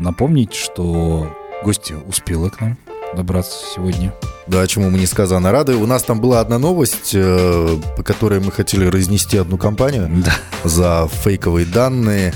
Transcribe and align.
напомнить, 0.00 0.54
что 0.54 1.34
гости 1.62 1.94
успела 2.06 2.48
к 2.48 2.60
нам 2.60 2.76
добраться 3.14 3.58
сегодня. 3.74 4.12
Да, 4.46 4.66
чему 4.66 4.90
мы 4.90 4.98
несказанно 4.98 5.50
рады. 5.50 5.74
У 5.74 5.86
нас 5.86 6.02
там 6.02 6.20
была 6.20 6.40
одна 6.40 6.58
новость, 6.58 7.12
э, 7.14 7.78
по 7.96 8.02
которой 8.02 8.40
мы 8.40 8.52
хотели 8.52 8.86
разнести 8.86 9.38
одну 9.38 9.58
компанию 9.58 10.08
да. 10.24 10.32
за 10.64 11.08
фейковые 11.24 11.66
данные. 11.66 12.32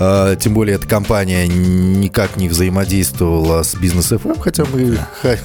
Э, 0.00 0.36
тем 0.38 0.54
более 0.54 0.76
эта 0.76 0.86
компания 0.86 1.46
никак 1.48 2.36
не 2.36 2.48
взаимодействовала 2.48 3.64
с 3.64 3.74
бизнес 3.74 4.12
FM, 4.12 4.40
хотя 4.40 4.64
мы 4.72 4.96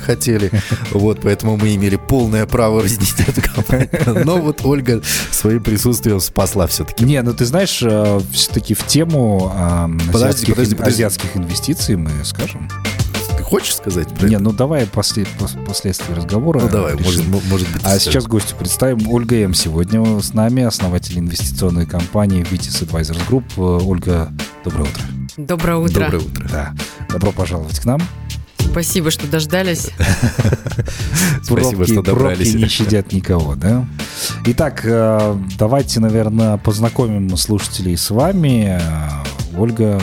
хотели. 0.06 0.52
Вот, 0.92 1.22
поэтому 1.22 1.58
мы 1.58 1.76
имели 1.76 1.96
полное 1.96 2.46
право 2.46 2.84
разнести 2.84 3.24
эту 3.24 3.42
компанию. 3.42 3.90
Но 4.26 4.38
вот 4.38 4.62
Ольга 4.64 5.02
своим 5.32 5.64
присутствием 5.64 6.20
спасла 6.20 6.68
все-таки. 6.68 7.04
Не, 7.04 7.22
ну 7.24 7.34
ты 7.34 7.46
знаешь, 7.46 7.82
э, 7.82 8.20
все-таки 8.32 8.76
в 8.76 8.86
тему 8.86 9.52
подожди, 10.08 10.14
азиатских, 10.14 10.56
подожди, 10.56 10.76
подожди. 10.76 10.94
азиатских 10.94 11.36
инвестиций 11.38 11.96
мы 11.96 12.12
скажем 12.24 12.70
хочешь 13.44 13.76
сказать 13.76 14.08
про 14.10 14.28
Не, 14.28 14.36
это? 14.36 14.44
ну 14.44 14.52
давай 14.52 14.86
после, 14.88 15.26
последствия 15.68 16.16
разговора. 16.16 16.60
Ну 16.62 16.70
давай, 16.70 16.96
может, 16.96 17.26
может 17.28 17.72
быть. 17.72 17.82
А 17.84 18.00
сейчас 18.00 18.26
гостю 18.26 18.56
представим. 18.56 19.08
Ольга 19.10 19.36
М. 19.44 19.54
сегодня 19.54 20.20
с 20.22 20.34
нами, 20.34 20.64
основатель 20.64 21.20
инвестиционной 21.20 21.86
компании 21.86 22.44
Vitis 22.44 22.88
Advisors 22.88 23.20
Group. 23.30 23.44
Ольга, 23.86 24.32
доброе 24.64 24.84
утро. 24.84 25.04
Доброе 25.38 25.78
утро. 25.78 25.94
Доброе 26.00 26.20
утро. 26.24 26.50
Да. 26.52 26.74
Добро 27.10 27.32
пожаловать 27.32 27.80
к 27.80 27.86
нам. 27.86 28.02
Спасибо, 28.60 29.12
что 29.12 29.28
дождались. 29.28 29.90
Спасибо, 31.44 31.86
что 31.86 32.02
добрались. 32.02 32.54
не 32.56 32.68
щадят 32.68 33.12
никого, 33.12 33.56
да? 33.56 33.86
Итак, 34.46 34.82
э, 34.84 35.38
давайте, 35.60 36.00
наверное, 36.00 36.58
познакомим 36.58 37.36
слушателей 37.38 37.96
с 37.98 38.10
вами. 38.10 38.82
Ольга 39.58 40.02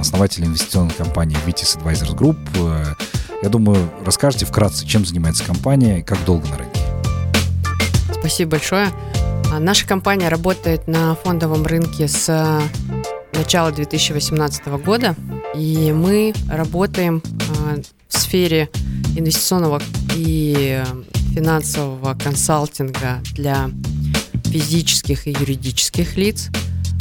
основатель 0.00 0.44
инвестиционной 0.44 0.94
компании 0.94 1.36
Vitis 1.46 1.78
Advisors 1.78 2.14
Group. 2.16 2.38
Э, 2.56 2.94
я 3.42 3.48
думаю, 3.48 3.90
расскажите 4.04 4.46
вкратце, 4.46 4.86
чем 4.86 5.04
занимается 5.04 5.44
компания 5.44 6.00
и 6.00 6.02
как 6.02 6.24
долго 6.24 6.46
на 6.48 6.58
рынке. 6.58 6.80
Спасибо 8.12 8.52
большое. 8.52 8.90
А, 9.52 9.60
наша 9.60 9.86
компания 9.86 10.28
работает 10.28 10.88
на 10.88 11.14
фондовом 11.14 11.64
рынке 11.64 12.08
с 12.08 12.28
э, 12.28 12.60
начала 13.36 13.70
2018 13.70 14.66
года, 14.84 15.14
и 15.54 15.92
мы 15.92 16.34
работаем 16.50 17.22
э, 17.24 17.82
в 18.08 18.18
сфере 18.18 18.68
инвестиционного 19.16 19.80
и 20.14 20.82
финансового 21.34 22.14
консалтинга 22.14 23.20
для 23.34 23.70
физических 24.46 25.26
и 25.26 25.30
юридических 25.30 26.16
лиц, 26.16 26.48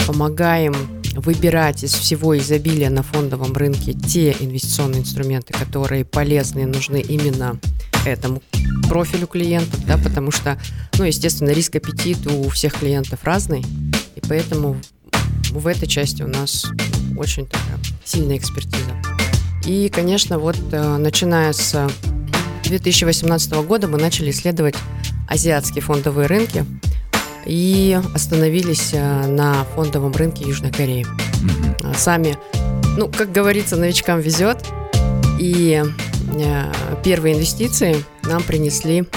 помогаем 0.06 0.97
выбирать 1.18 1.84
из 1.84 1.94
всего 1.94 2.38
изобилия 2.38 2.90
на 2.90 3.04
фондовом 3.04 3.54
рынке 3.54 3.94
те 3.94 4.36
инвестиционные 4.40 5.02
инструменты, 5.02 5.54
которые 5.54 6.06
полезны 6.06 6.62
и 6.62 6.66
нужны 6.66 7.02
именно 7.02 7.60
этому 8.06 8.42
профилю 8.88 9.28
клиентов, 9.28 9.86
да, 9.86 9.98
потому 9.98 10.32
что, 10.32 10.60
ну, 10.98 11.04
естественно, 11.04 11.50
риск 11.50 11.76
аппетит 11.76 12.26
у 12.28 12.48
всех 12.50 12.74
клиентов 12.76 13.24
разный, 13.24 13.66
и 14.16 14.22
поэтому 14.28 14.78
в 15.52 15.68
этой 15.68 15.88
части 15.88 16.22
у 16.24 16.28
нас 16.28 16.66
очень 17.18 17.48
такая 17.48 17.80
сильная 18.06 18.38
экспертиза. 18.38 18.92
И, 19.66 19.90
конечно, 19.90 20.40
вот 20.40 20.58
э, 20.72 20.98
начиная 20.98 21.52
с 21.52 21.90
2018 22.64 23.52
года 23.66 23.88
мы 23.88 23.98
начали 23.98 24.30
исследовать 24.30 24.76
азиатские 25.28 25.82
фондовые 25.82 26.28
рынки, 26.28 26.66
и 27.48 28.00
остановились 28.14 28.90
э, 28.94 29.28
на 29.28 29.64
фондовом 29.76 30.12
рынке 30.14 30.46
Южной 30.46 30.72
Кореи. 30.72 31.06
Mm-hmm. 31.06 31.98
Сами, 31.98 32.38
ну, 32.98 33.10
как 33.10 33.32
говорится, 33.32 33.76
новичкам 33.76 34.20
везет. 34.20 34.66
И 35.40 35.84
э, 36.34 36.72
первые 37.04 37.36
инвестиции 37.36 38.04
нам 38.24 38.44
принесли 38.44 39.08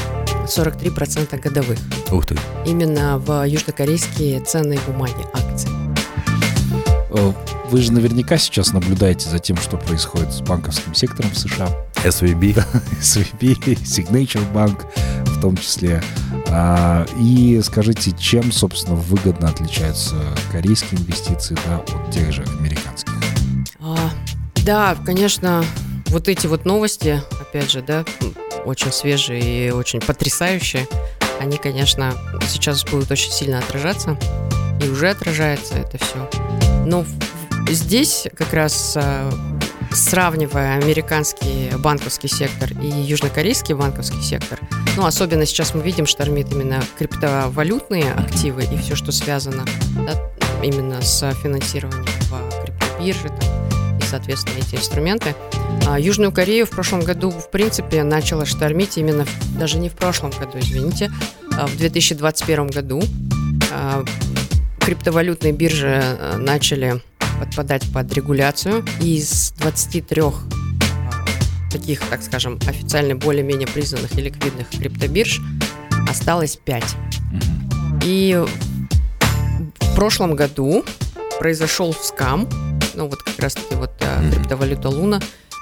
43% 0.46 1.38
годовых. 1.40 1.78
Ух 2.10 2.26
ты. 2.26 2.36
Именно 2.64 3.18
в 3.18 3.44
южнокорейские 3.46 4.40
ценные 4.40 4.78
бумаги, 4.86 5.26
акции. 5.32 5.70
Вы 7.70 7.82
же 7.82 7.92
наверняка 7.92 8.36
сейчас 8.36 8.72
наблюдаете 8.72 9.30
за 9.30 9.38
тем, 9.38 9.56
что 9.56 9.76
происходит 9.76 10.32
с 10.32 10.40
банковским 10.40 10.92
сектором 10.92 11.30
в 11.30 11.38
США. 11.38 11.68
SVB. 12.02 12.60
SVB, 13.00 13.78
Signature 13.84 14.42
Bank 14.52 14.84
в 15.40 15.42
том 15.42 15.56
числе. 15.56 16.02
А, 16.48 17.06
и 17.18 17.60
скажите, 17.64 18.12
чем, 18.12 18.52
собственно, 18.52 18.94
выгодно 18.94 19.48
отличаются 19.48 20.14
корейские 20.52 21.00
инвестиции 21.00 21.56
да, 21.66 21.78
от 21.78 22.10
тех 22.10 22.30
же 22.30 22.44
американских? 22.58 23.14
А, 23.80 23.96
да, 24.66 24.96
конечно, 25.06 25.64
вот 26.08 26.28
эти 26.28 26.46
вот 26.46 26.66
новости, 26.66 27.22
опять 27.40 27.70
же, 27.70 27.80
да, 27.80 28.04
очень 28.66 28.92
свежие 28.92 29.68
и 29.68 29.70
очень 29.70 30.00
потрясающие, 30.00 30.86
они, 31.40 31.56
конечно, 31.56 32.12
сейчас 32.46 32.84
будут 32.84 33.10
очень 33.10 33.32
сильно 33.32 33.60
отражаться, 33.60 34.18
и 34.82 34.88
уже 34.88 35.08
отражается 35.08 35.76
это 35.76 35.96
все. 35.96 36.28
Но 36.84 37.06
здесь 37.70 38.26
как 38.36 38.52
раз 38.52 38.94
а, 38.94 39.30
сравнивая 39.90 40.76
американский 40.76 41.70
банковский 41.78 42.28
сектор 42.28 42.70
и 42.82 42.86
южнокорейский 42.86 43.74
банковский 43.74 44.20
сектор, 44.20 44.60
ну, 44.96 45.06
особенно 45.06 45.46
сейчас 45.46 45.74
мы 45.74 45.82
видим, 45.82 46.06
штормит 46.06 46.52
именно 46.52 46.82
криптовалютные 46.98 48.12
активы 48.12 48.64
и 48.64 48.76
все, 48.76 48.94
что 48.94 49.12
связано 49.12 49.64
да, 50.06 50.14
именно 50.62 51.00
с 51.02 51.32
финансированием 51.42 52.04
в 52.30 52.64
криптобирже 52.64 53.28
там, 53.28 53.98
и, 53.98 54.02
соответственно, 54.02 54.58
эти 54.58 54.76
инструменты. 54.76 55.34
А 55.86 55.98
Южную 55.98 56.32
Корею 56.32 56.66
в 56.66 56.70
прошлом 56.70 57.00
году, 57.00 57.30
в 57.30 57.50
принципе, 57.50 58.02
начала 58.02 58.44
штормить 58.44 58.98
именно, 58.98 59.26
даже 59.58 59.78
не 59.78 59.88
в 59.88 59.94
прошлом 59.94 60.30
году, 60.30 60.58
извините, 60.58 61.10
а 61.56 61.66
в 61.66 61.76
2021 61.76 62.68
году 62.68 63.02
а, 63.72 64.04
криптовалютные 64.80 65.52
биржи 65.52 66.00
э, 66.02 66.36
начали 66.36 67.00
подпадать 67.38 67.90
под 67.92 68.12
регуляцию. 68.12 68.84
Из 69.00 69.52
23 69.58 70.22
таких, 71.70 72.00
так 72.08 72.22
скажем, 72.22 72.58
официально 72.66 73.16
более-менее 73.16 73.68
признанных 73.68 74.16
и 74.18 74.22
ликвидных 74.22 74.68
криптобирж 74.70 75.40
осталось 76.08 76.56
5. 76.56 76.84
И 78.04 78.44
в 79.80 79.94
прошлом 79.94 80.34
году 80.34 80.84
произошел 81.38 81.94
скам, 81.94 82.48
ну 82.94 83.06
вот 83.06 83.22
как 83.22 83.38
раз-таки 83.38 83.74
вот 83.76 83.90
mm 84.00 84.32
криптовалюта 84.32 84.88
Луна, 84.88 85.20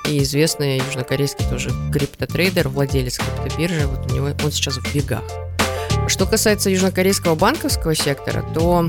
и 0.09 0.23
известный 0.23 0.79
южнокорейский 0.79 1.45
тоже 1.51 1.71
криптотрейдер, 1.93 2.69
владелец 2.69 3.19
криптобиржи, 3.19 3.87
вот 3.87 4.11
у 4.11 4.15
него 4.15 4.29
он 4.43 4.51
сейчас 4.51 4.79
в 4.79 4.95
бегах. 4.95 5.23
Что 6.09 6.25
касается 6.25 6.71
южнокорейского 6.71 7.35
банковского 7.35 7.95
сектора, 7.95 8.43
то 8.55 8.89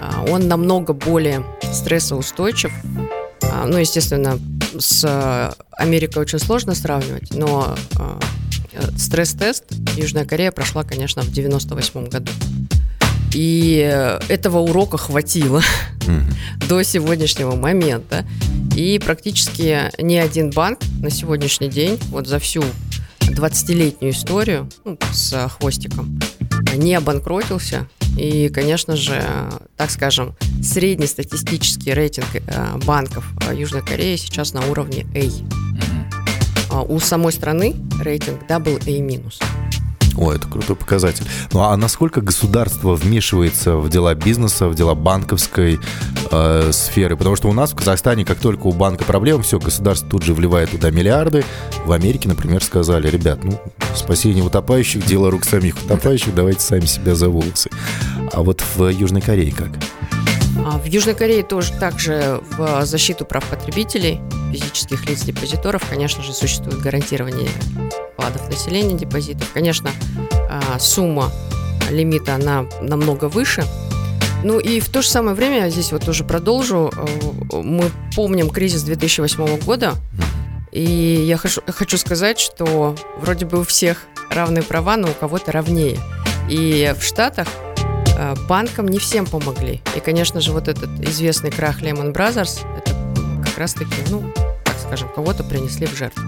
а, 0.00 0.24
он 0.28 0.46
намного 0.46 0.92
более 0.92 1.44
стрессоустойчив. 1.72 2.72
А, 3.42 3.66
ну, 3.66 3.78
естественно, 3.78 4.38
с 4.80 5.04
э, 5.04 5.52
Америкой 5.72 6.22
очень 6.22 6.38
сложно 6.38 6.74
сравнивать, 6.74 7.32
но 7.34 7.76
э, 7.98 8.18
стресс-тест 8.96 9.64
Южная 9.96 10.24
Корея 10.24 10.52
прошла, 10.52 10.82
конечно, 10.84 11.22
в 11.22 11.30
98 11.30 12.08
году. 12.08 12.32
И 13.32 13.76
этого 14.28 14.58
урока 14.58 14.98
хватило 14.98 15.62
mm-hmm. 16.00 16.66
до 16.68 16.82
сегодняшнего 16.82 17.54
момента. 17.54 18.26
И 18.76 18.98
практически 18.98 19.90
ни 20.02 20.16
один 20.16 20.50
банк 20.50 20.80
на 21.00 21.10
сегодняшний 21.10 21.68
день, 21.68 21.98
вот 22.10 22.26
за 22.26 22.38
всю 22.40 22.64
20-летнюю 23.20 24.12
историю 24.12 24.68
ну, 24.84 24.98
с 25.12 25.48
хвостиком, 25.48 26.18
не 26.74 26.94
обанкротился 26.94 27.88
и, 28.16 28.48
конечно 28.48 28.96
же, 28.96 29.22
так 29.76 29.90
скажем, 29.90 30.34
среднестатистический 30.62 31.92
рейтинг 31.94 32.28
э, 32.34 32.78
банков 32.84 33.24
э, 33.48 33.56
Южной 33.56 33.82
Кореи 33.82 34.16
сейчас 34.16 34.52
на 34.52 34.66
уровне 34.66 35.06
A. 35.14 35.22
А 36.70 36.82
у 36.82 37.00
самой 37.00 37.32
страны 37.32 37.74
рейтинг 38.00 38.42
AA-. 38.48 39.32
О, 40.16 40.32
это 40.32 40.46
крутой 40.48 40.76
показатель. 40.76 41.24
Ну 41.52 41.60
а 41.60 41.76
насколько 41.76 42.20
государство 42.20 42.94
вмешивается 42.94 43.76
в 43.76 43.88
дела 43.88 44.14
бизнеса, 44.14 44.68
в 44.68 44.74
дела 44.74 44.94
банковской 44.94 45.78
э, 46.30 46.70
сферы? 46.72 47.16
Потому 47.16 47.36
что 47.36 47.48
у 47.48 47.52
нас 47.52 47.72
в 47.72 47.76
Казахстане, 47.76 48.24
как 48.24 48.38
только 48.38 48.66
у 48.66 48.72
банка 48.72 49.04
проблемы, 49.04 49.42
все, 49.42 49.58
государство 49.58 50.08
тут 50.08 50.22
же 50.22 50.34
вливает 50.34 50.70
туда 50.70 50.90
миллиарды. 50.90 51.44
В 51.84 51.92
Америке, 51.92 52.28
например, 52.28 52.62
сказали, 52.62 53.08
ребят, 53.08 53.44
ну, 53.44 53.60
спасение 53.94 54.44
утопающих, 54.44 55.04
дело 55.04 55.30
рук 55.30 55.44
самих 55.44 55.76
утопающих, 55.76 56.34
давайте 56.34 56.60
сами 56.60 56.86
себя 56.86 57.14
за 57.14 57.28
волосы. 57.28 57.70
А 58.32 58.42
вот 58.42 58.62
в 58.76 58.88
Южной 58.88 59.20
Корее 59.20 59.52
как? 59.52 59.70
А 60.64 60.78
в 60.78 60.84
Южной 60.84 61.14
Корее 61.14 61.42
тоже 61.42 61.72
также 61.72 62.40
в 62.56 62.84
защиту 62.84 63.24
прав 63.24 63.44
потребителей, 63.46 64.20
физических 64.52 65.08
лиц 65.08 65.22
депозиторов, 65.22 65.82
конечно 65.88 66.22
же, 66.22 66.32
существует 66.32 66.80
гарантирование 66.80 67.48
вкладов 68.12 68.48
населения 68.48 68.94
депозитов. 68.94 69.48
Конечно, 69.54 69.90
а, 70.50 70.78
сумма 70.78 71.32
лимита, 71.90 72.34
она 72.34 72.66
намного 72.82 73.28
выше, 73.28 73.64
Ну 74.42 74.58
и 74.58 74.80
в 74.80 74.88
то 74.88 75.02
же 75.02 75.08
самое 75.08 75.36
время, 75.36 75.64
я 75.64 75.70
здесь 75.70 75.92
вот 75.92 76.04
тоже 76.04 76.24
продолжу, 76.24 76.90
э, 76.96 77.56
мы 77.56 77.90
помним 78.14 78.48
кризис 78.50 78.82
2008 78.82 79.58
года, 79.58 79.94
и 80.72 80.82
я 80.82 81.36
хочу, 81.36 81.98
сказать, 81.98 82.38
что 82.38 82.94
вроде 83.18 83.44
бы 83.44 83.60
у 83.60 83.64
всех 83.64 84.06
равные 84.30 84.62
права, 84.62 84.96
но 84.96 85.08
у 85.08 85.12
кого-то 85.12 85.52
равнее. 85.52 85.98
И 86.48 86.94
в 86.98 87.02
Штатах 87.02 87.48
э, 88.16 88.34
банкам 88.48 88.88
не 88.88 88.98
всем 88.98 89.26
помогли. 89.26 89.82
И, 89.96 90.00
конечно 90.00 90.40
же, 90.40 90.52
вот 90.52 90.68
этот 90.68 90.88
известный 91.00 91.50
крах 91.50 91.82
Lehman 91.82 92.12
Brothers, 92.12 92.60
это 92.78 92.94
как 93.44 93.58
раз-таки, 93.58 93.94
ну, 94.10 94.32
так 94.64 94.76
скажем, 94.86 95.08
кого-то 95.14 95.42
принесли 95.42 95.86
в 95.86 95.96
жертву. 95.96 96.22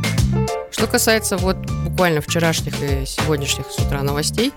Что 0.70 0.86
касается 0.86 1.36
вот 1.36 1.56
буквально 1.84 2.20
вчерашних 2.20 2.74
и 2.82 3.06
сегодняшних 3.06 3.66
с 3.70 3.78
утра 3.78 4.02
новостей, 4.02 4.52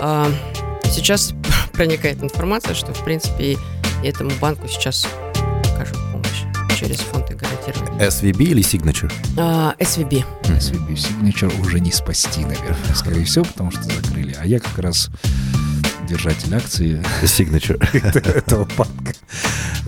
э, 0.00 0.26
сейчас 0.84 1.32
проникает 1.78 2.20
информация, 2.24 2.74
что, 2.74 2.92
в 2.92 3.04
принципе, 3.04 3.56
этому 4.02 4.32
банку 4.40 4.66
сейчас 4.66 5.06
окажут 5.72 5.96
помощь 6.12 6.42
через 6.76 6.96
фонды 6.96 7.36
гарантирования. 7.36 8.08
SVB 8.08 8.42
или 8.42 8.62
Signature? 8.64 9.12
А, 9.36 9.76
SVB. 9.78 10.24
SVB. 10.42 10.94
Signature 10.94 11.60
уже 11.60 11.78
не 11.78 11.92
спасти, 11.92 12.40
наверное, 12.40 12.94
скорее 12.96 13.24
всего, 13.24 13.44
потому 13.44 13.70
что 13.70 13.82
закрыли. 13.84 14.36
А 14.40 14.44
я 14.44 14.58
как 14.58 14.76
раз 14.78 15.08
держатель 16.08 16.54
акции 16.54 17.02
Signature 17.22 17.78
этого 18.36 18.66
банка. 18.76 19.14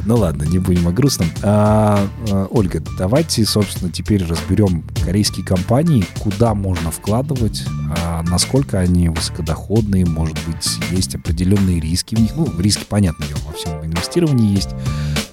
Ну 0.04 0.16
ладно, 0.16 0.44
не 0.44 0.58
будем 0.58 0.88
о 0.88 0.92
грустном. 0.92 1.28
А, 1.42 2.06
а, 2.30 2.46
Ольга, 2.50 2.82
давайте, 2.98 3.44
собственно, 3.44 3.90
теперь 3.90 4.24
разберем 4.24 4.84
корейские 5.04 5.44
компании, 5.44 6.04
куда 6.20 6.54
можно 6.54 6.90
вкладывать, 6.90 7.64
а, 7.96 8.22
насколько 8.22 8.78
они 8.78 9.08
высокодоходные, 9.08 10.06
может 10.06 10.38
быть, 10.46 10.78
есть 10.90 11.14
определенные 11.14 11.80
риски 11.80 12.14
в 12.14 12.20
них. 12.20 12.32
Ну, 12.36 12.48
риски, 12.58 12.84
понятно, 12.88 13.26
во 13.46 13.52
всем 13.52 13.84
инвестировании 13.84 14.54
есть 14.54 14.70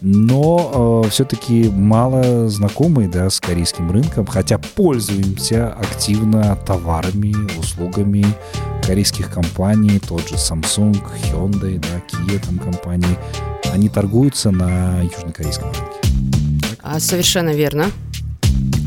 но 0.01 1.03
э, 1.05 1.09
все-таки 1.09 1.69
мало 1.69 2.49
знакомы 2.49 3.07
да, 3.07 3.29
с 3.29 3.39
корейским 3.39 3.91
рынком, 3.91 4.25
хотя 4.25 4.57
пользуемся 4.57 5.69
активно 5.69 6.55
товарами, 6.55 7.33
услугами 7.57 8.25
корейских 8.87 9.29
компаний, 9.29 9.99
тот 9.99 10.29
же 10.29 10.35
Samsung, 10.35 10.97
Hyundai, 11.23 11.77
да, 11.77 12.01
Kia 12.07 12.39
там 12.39 12.57
компании, 12.57 13.17
они 13.73 13.89
торгуются 13.89 14.49
на 14.49 15.01
южнокорейском 15.01 15.73
рынке. 15.73 16.73
А, 16.81 16.99
совершенно 17.01 17.49
верно. 17.49 17.91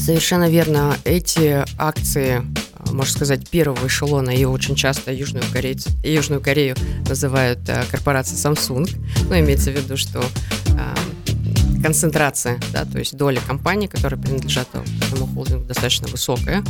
Совершенно 0.00 0.49
верно. 0.49 0.97
Эти 1.05 1.62
акции, 1.76 2.43
а, 2.76 2.93
можно 2.93 3.14
сказать, 3.14 3.47
первого 3.50 3.87
эшелона, 3.87 4.31
и 4.31 4.47
очень 4.47 4.75
часто 4.75 5.12
Южную, 5.12 5.44
Корейцу, 5.52 5.91
Южную 6.03 6.41
Корею 6.41 6.76
называют 7.06 7.61
а, 7.69 7.85
корпорацией 7.91 8.41
Samsung. 8.41 8.91
Ну, 9.29 9.38
имеется 9.38 9.70
в 9.70 9.75
виду, 9.75 9.99
что 9.99 10.25
концентрация, 11.82 12.61
да, 12.73 12.85
то 12.85 12.99
есть 12.99 13.17
доля 13.17 13.41
компаний, 13.46 13.88
которые 13.88 14.20
принадлежат 14.20 14.69
этому 15.03 15.26
холдингу, 15.26 15.64
достаточно 15.64 16.08
высокая. 16.08 16.62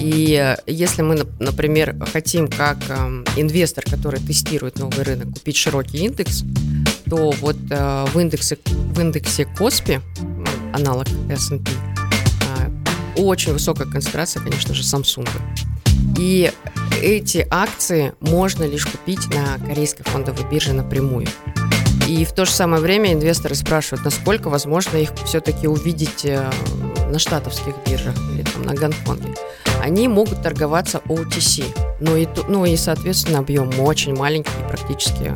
И 0.00 0.34
э, 0.34 0.56
если 0.66 1.02
мы, 1.02 1.26
например, 1.38 1.94
хотим 2.12 2.48
как 2.48 2.78
эм, 2.88 3.24
инвестор, 3.36 3.84
который 3.84 4.18
тестирует 4.18 4.78
новый 4.78 5.04
рынок, 5.04 5.34
купить 5.34 5.56
широкий 5.56 5.98
индекс, 5.98 6.42
то 7.08 7.32
вот 7.32 7.56
э, 7.68 8.06
в 8.10 8.18
индексе, 8.18 8.56
в 8.64 8.98
индексе 8.98 9.44
Коспи, 9.44 10.00
аналог 10.72 11.06
S&P, 11.28 11.70
э, 11.70 13.20
очень 13.20 13.52
высокая 13.52 13.86
концентрация, 13.86 14.42
конечно 14.42 14.72
же, 14.72 14.82
Samsung. 14.82 15.28
И 16.18 16.50
эти 17.02 17.46
акции 17.50 18.14
можно 18.20 18.64
лишь 18.64 18.86
купить 18.86 19.28
на 19.34 19.58
корейской 19.66 20.04
фондовой 20.04 20.50
бирже 20.50 20.72
напрямую. 20.72 21.26
И 22.08 22.24
в 22.24 22.32
то 22.32 22.46
же 22.46 22.52
самое 22.52 22.82
время 22.82 23.12
инвесторы 23.12 23.54
спрашивают, 23.54 24.04
насколько 24.04 24.48
возможно 24.48 24.96
их 24.96 25.10
все-таки 25.26 25.68
увидеть 25.68 26.24
на 26.24 27.18
штатовских 27.18 27.74
биржах 27.86 28.16
или 28.32 28.42
там 28.42 28.62
на 28.62 28.74
Гонконге 28.74 29.34
они 29.80 30.08
могут 30.08 30.42
торговаться 30.42 31.00
OTC. 31.06 31.64
Ну 32.00 32.16
и, 32.16 32.28
ну 32.48 32.64
и, 32.64 32.76
соответственно, 32.76 33.38
объем 33.38 33.70
очень 33.80 34.14
маленький, 34.14 34.50
и 34.50 34.68
практически 34.68 35.32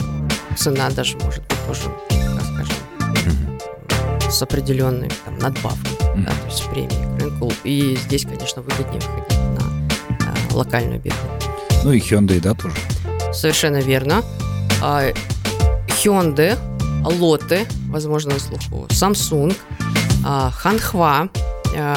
цена 0.56 0.90
даже 0.90 1.16
может 1.18 1.44
быть 1.46 1.58
тоже, 1.66 1.82
как 2.08 2.42
скажем, 2.42 2.76
mm-hmm. 2.98 4.30
с 4.30 4.42
определенной 4.42 5.10
там, 5.24 5.38
надбавкой, 5.38 5.92
mm-hmm. 5.92 6.24
да, 6.24 6.30
то 6.30 6.46
есть 6.48 6.68
премией 6.68 7.16
к 7.16 7.20
рынку. 7.20 7.52
И 7.64 7.96
здесь, 7.96 8.24
конечно, 8.24 8.62
выгоднее 8.62 9.00
выходить 9.00 9.38
на 9.38 10.30
а, 10.30 10.54
локальную 10.54 11.00
биржу. 11.00 11.18
Ну 11.84 11.92
и 11.92 11.98
Hyundai, 11.98 12.40
да, 12.40 12.54
тоже? 12.54 12.76
Совершенно 13.32 13.80
верно. 13.80 14.22
А, 14.82 15.10
Hyundai, 15.88 16.58
Lotte, 17.02 17.66
возможно, 17.88 18.34
на 18.34 18.40
слуху, 18.40 18.86
Samsung, 18.88 19.54
а, 20.24 20.50
Hanhua, 20.62 21.28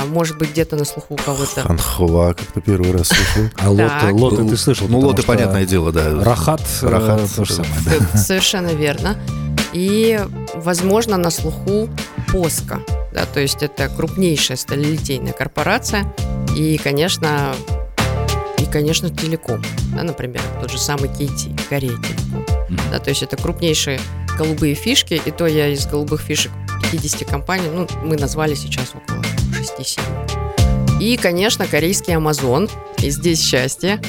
может 0.08 0.38
быть, 0.38 0.52
где-то 0.52 0.76
на 0.76 0.86
слуху 0.86 1.14
у 1.14 1.18
кого-то. 1.18 1.62
Ханхова, 1.62 2.34
как-то 2.34 2.62
первый 2.62 2.92
раз 2.92 3.08
слышал. 3.08 3.44
А 3.58 3.70
лоты, 3.70 4.14
лоты 4.14 4.50
ты 4.50 4.58
слышал? 4.58 4.88
Ну, 4.88 5.00
лоты, 5.00 5.24
понятное 5.24 5.66
дело, 5.66 5.92
да. 5.92 6.24
Рахат, 6.24 6.62
э, 6.82 6.88
Рахат 6.88 7.30
то 7.36 7.46
же 7.46 7.54
самое. 7.54 7.74
Да. 7.86 8.18
Совершенно 8.18 8.70
верно. 8.70 9.18
И, 9.74 10.20
возможно, 10.56 11.18
на 11.18 11.30
слуху 11.30 11.90
Поска. 12.32 12.80
Да, 13.14 13.26
то 13.26 13.40
есть 13.40 13.64
это 13.64 13.90
крупнейшая 13.90 14.58
сталелитейная 14.58 15.34
корпорация. 15.34 16.14
И, 16.56 16.78
конечно, 16.78 17.56
и, 18.58 18.66
конечно, 18.66 19.10
телеком. 19.10 19.64
Да, 19.96 20.04
например, 20.04 20.42
тот 20.62 20.72
же 20.72 20.80
самый 20.80 21.10
KT, 21.10 21.60
Корея 21.70 21.92
Телеком. 21.92 22.46
Да, 22.92 23.00
то 23.00 23.10
есть 23.10 23.24
это 23.24 23.38
крупнейшие 23.38 24.00
голубые 24.38 24.76
фишки. 24.76 25.22
И 25.24 25.32
то 25.32 25.46
я 25.48 25.68
из 25.68 25.86
голубых 25.86 26.22
фишек 26.22 26.52
50 26.92 27.28
компаний, 27.28 27.70
ну, 27.74 27.88
мы 28.04 28.18
назвали 28.18 28.56
сейчас 28.56 28.94
около 28.96 29.27
6-7. 29.80 31.02
И, 31.02 31.18
конечно, 31.18 31.68
корейский 31.68 32.14
Amazon. 32.14 32.70
И 33.04 33.10
здесь 33.10 33.42
счастье. 33.42 34.02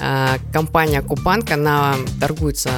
А, 0.00 0.36
компания 0.52 1.02
Купанка, 1.02 1.54
она 1.54 1.96
торгуется 2.20 2.70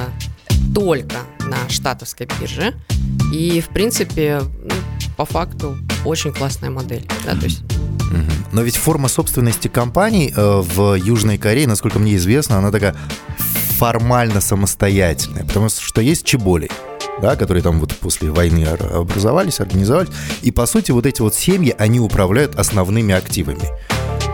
только 0.73 1.17
на 1.41 1.69
штатовской 1.69 2.27
бирже. 2.39 2.73
И, 3.33 3.61
в 3.61 3.69
принципе, 3.69 4.41
ну, 4.41 4.75
по 5.17 5.25
факту, 5.25 5.77
очень 6.05 6.33
классная 6.33 6.69
модель. 6.69 7.07
Да, 7.25 7.35
то 7.35 7.45
есть 7.45 7.63
но 8.51 8.61
ведь 8.61 8.77
форма 8.77 9.07
собственности 9.07 9.67
компаний 9.67 10.33
э, 10.35 10.61
в 10.61 10.95
Южной 10.95 11.37
Корее, 11.37 11.67
насколько 11.67 11.99
мне 11.99 12.15
известно, 12.15 12.57
она 12.57 12.71
такая 12.71 12.95
формально 13.79 14.41
самостоятельная, 14.41 15.45
потому 15.45 15.69
что 15.69 16.01
есть 16.01 16.25
чеболи 16.25 16.69
да, 17.21 17.35
которые 17.35 17.61
там 17.61 17.79
вот 17.81 17.93
после 17.95 18.31
войны 18.31 18.63
образовались, 18.63 19.59
организовались. 19.59 20.09
И, 20.41 20.51
по 20.51 20.65
сути, 20.65 20.91
вот 20.91 21.05
эти 21.05 21.21
вот 21.21 21.35
семьи, 21.35 21.75
они 21.77 21.99
управляют 21.99 22.55
основными 22.55 23.13
активами. 23.13 23.59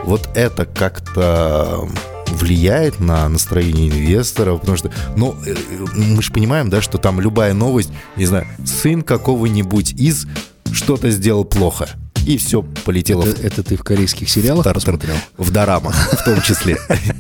Вот 0.04 0.30
это 0.36 0.68
как-то 0.68 1.90
влияет 2.28 3.00
на 3.00 3.28
настроение 3.28 3.90
инвесторов, 3.90 4.60
потому 4.60 4.78
что, 4.78 4.92
ну, 5.16 5.36
э, 5.48 5.56
мы 5.96 6.22
же 6.22 6.32
понимаем, 6.32 6.70
да, 6.70 6.80
что 6.80 7.00
там 7.00 7.20
любая 7.20 7.54
новость, 7.54 7.90
не 8.18 8.28
знаю, 8.28 8.46
сын 8.64 9.02
какого-нибудь 9.02 9.94
из 9.94 10.28
что-то 10.72 11.10
сделал 11.10 11.44
плохо, 11.44 11.90
и 12.26 12.38
все 12.38 12.64
полетело. 12.84 13.24
Это, 13.24 13.36
в... 13.36 13.44
это 13.44 13.64
ты 13.64 13.76
в 13.78 13.84
корейских 13.84 14.30
сериалах 14.30 14.74
посмотрел? 14.74 15.16
В 15.38 15.52
дорамах, 15.52 15.96
в 15.96 16.24
том 16.24 16.42
числе. 16.42 16.78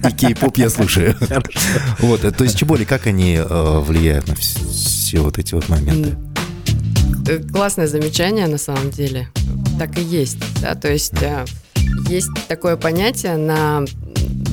И 0.07 0.11
кей-поп 0.11 0.57
я 0.57 0.69
слушаю. 0.69 1.15
Вот, 1.99 2.21
то 2.21 2.43
есть 2.43 2.57
Чеболи, 2.57 2.83
как 2.83 3.07
они 3.07 3.35
э, 3.35 3.79
влияют 3.79 4.27
на 4.27 4.35
все 4.35 5.19
вот 5.19 5.37
эти 5.37 5.53
вот 5.53 5.69
моменты? 5.69 6.15
Э, 7.27 7.39
классное 7.39 7.87
замечание, 7.87 8.47
на 8.47 8.57
самом 8.57 8.89
деле. 8.89 9.29
Так 9.79 9.97
и 9.97 10.01
есть, 10.01 10.37
да, 10.61 10.75
то 10.75 10.91
есть 10.91 11.21
э, 11.21 11.45
есть 12.07 12.29
такое 12.47 12.75
понятие 12.77 13.37
на, 13.37 13.85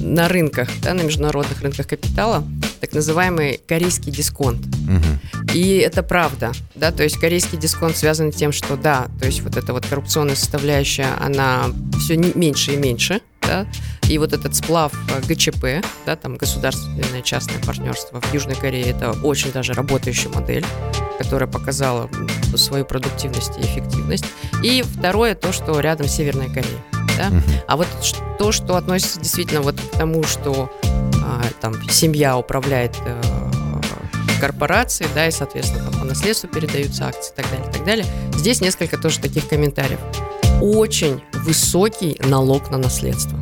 на 0.01 0.29
рынках, 0.29 0.69
да, 0.83 0.95
на 0.95 1.03
международных 1.03 1.61
рынках 1.63 1.87
капитала, 1.87 2.45
так 2.83 2.95
называемый 2.95 3.61
корейский 3.69 4.11
дисконт. 4.11 4.67
Угу. 4.67 5.53
И 5.55 5.77
это 5.77 6.03
правда, 6.03 6.51
да, 6.75 6.91
то 6.91 7.05
есть 7.05 7.17
корейский 7.17 7.57
дисконт 7.57 7.97
связан 7.97 8.33
с 8.33 8.37
тем, 8.37 8.51
что 8.51 8.77
да, 8.77 9.07
то 9.21 9.27
есть 9.27 9.41
вот 9.43 9.57
эта 9.57 9.73
вот 9.73 9.87
коррупционная 9.87 10.35
составляющая, 10.35 11.07
она 11.21 11.67
все 12.01 12.17
меньше 12.17 12.73
и 12.73 12.77
меньше, 12.77 13.21
да, 13.41 13.69
и 14.09 14.19
вот 14.19 14.33
этот 14.33 14.57
сплав 14.57 14.93
э, 15.11 15.21
ГЧП, 15.29 15.87
да, 16.07 16.17
там 16.17 16.37
государственное 16.37 17.23
частное 17.23 17.61
партнерство 17.61 18.21
в 18.21 18.35
Южной 18.35 18.57
Корее, 18.57 18.87
это 18.87 19.13
очень 19.23 19.53
даже 19.53 19.75
работающая 19.75 20.31
модель, 20.31 20.67
которая 21.19 21.49
показала 21.49 22.11
свою 22.57 22.85
продуктивность 22.85 23.59
и 23.59 23.61
эффективность. 23.61 24.25
И 24.65 24.83
второе, 24.83 25.37
то, 25.37 25.53
что 25.53 25.79
рядом 25.79 26.09
Северная 26.09 26.49
Корея. 26.49 26.83
Да? 27.17 27.31
А 27.69 27.77
вот 27.77 27.87
то, 28.39 28.51
что 28.51 28.75
относится 28.75 29.21
действительно 29.21 29.61
вот 29.61 29.77
к 29.77 29.97
тому, 29.97 30.25
что 30.25 30.69
там 31.61 31.75
семья 31.89 32.37
управляет 32.37 32.97
э, 33.05 33.21
корпорацией, 34.41 35.09
да, 35.15 35.29
и, 35.29 35.31
соответственно, 35.31 35.85
там 35.91 36.01
по 36.01 36.05
наследству 36.05 36.49
передаются 36.49 37.07
акции 37.07 37.33
и 37.33 37.37
так 37.37 37.51
далее, 37.51 37.69
и 37.69 37.73
так 37.73 37.85
далее. 37.85 38.07
Здесь 38.35 38.61
несколько 38.61 38.99
тоже 38.99 39.21
таких 39.21 39.49
комментариев. 39.49 40.01
Очень 40.61 41.23
высокий 41.45 42.19
налог 42.25 42.71
на 42.71 42.79
наследство 42.79 43.39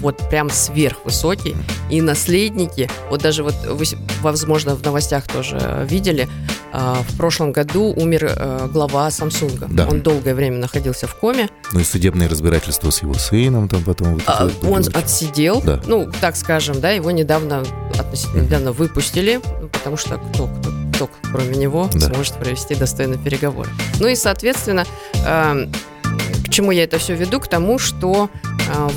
вот 0.00 0.16
прям 0.30 0.48
сверхвысокий. 0.48 1.56
И 1.90 2.00
наследники, 2.00 2.88
вот 3.10 3.20
даже 3.20 3.42
вот 3.42 3.54
вы, 3.66 3.84
возможно, 4.20 4.76
в 4.76 4.82
новостях 4.84 5.26
тоже 5.26 5.86
видели, 5.90 6.28
А, 6.28 6.57
в 6.72 7.16
прошлом 7.16 7.52
году 7.52 7.92
умер 7.96 8.32
э, 8.36 8.68
глава 8.72 9.08
Samsung. 9.08 9.66
Да. 9.70 9.86
Он 9.88 10.00
долгое 10.00 10.34
время 10.34 10.58
находился 10.58 11.06
в 11.06 11.14
коме. 11.14 11.48
Ну 11.72 11.80
и 11.80 11.84
судебные 11.84 12.28
разбирательства 12.28 12.90
с 12.90 13.02
его 13.02 13.14
сыном 13.14 13.68
там 13.68 13.82
потом. 13.84 14.14
Вот 14.14 14.22
а, 14.26 14.50
он 14.62 14.80
очень... 14.80 14.92
отсидел, 14.92 15.60
да. 15.62 15.80
ну 15.86 16.10
так 16.20 16.36
скажем, 16.36 16.80
да, 16.80 16.90
его 16.90 17.10
недавно 17.10 17.64
относительно 17.98 18.42
недавно 18.42 18.72
выпустили, 18.72 19.40
ну, 19.60 19.68
потому 19.68 19.96
что 19.96 20.18
кто 20.18 20.48
кто 20.48 20.70
кто 20.94 21.10
кроме 21.32 21.56
него 21.56 21.88
да. 21.92 22.12
сможет 22.12 22.34
провести 22.34 22.74
достойный 22.74 23.18
переговор. 23.18 23.68
Ну 24.00 24.08
и 24.08 24.16
соответственно 24.16 24.84
э, 25.14 25.68
к 26.48 26.50
чему 26.50 26.70
я 26.70 26.84
это 26.84 26.98
все 26.98 27.14
веду? 27.14 27.40
К 27.40 27.46
тому, 27.48 27.78
что 27.78 28.30
э, 28.68 28.88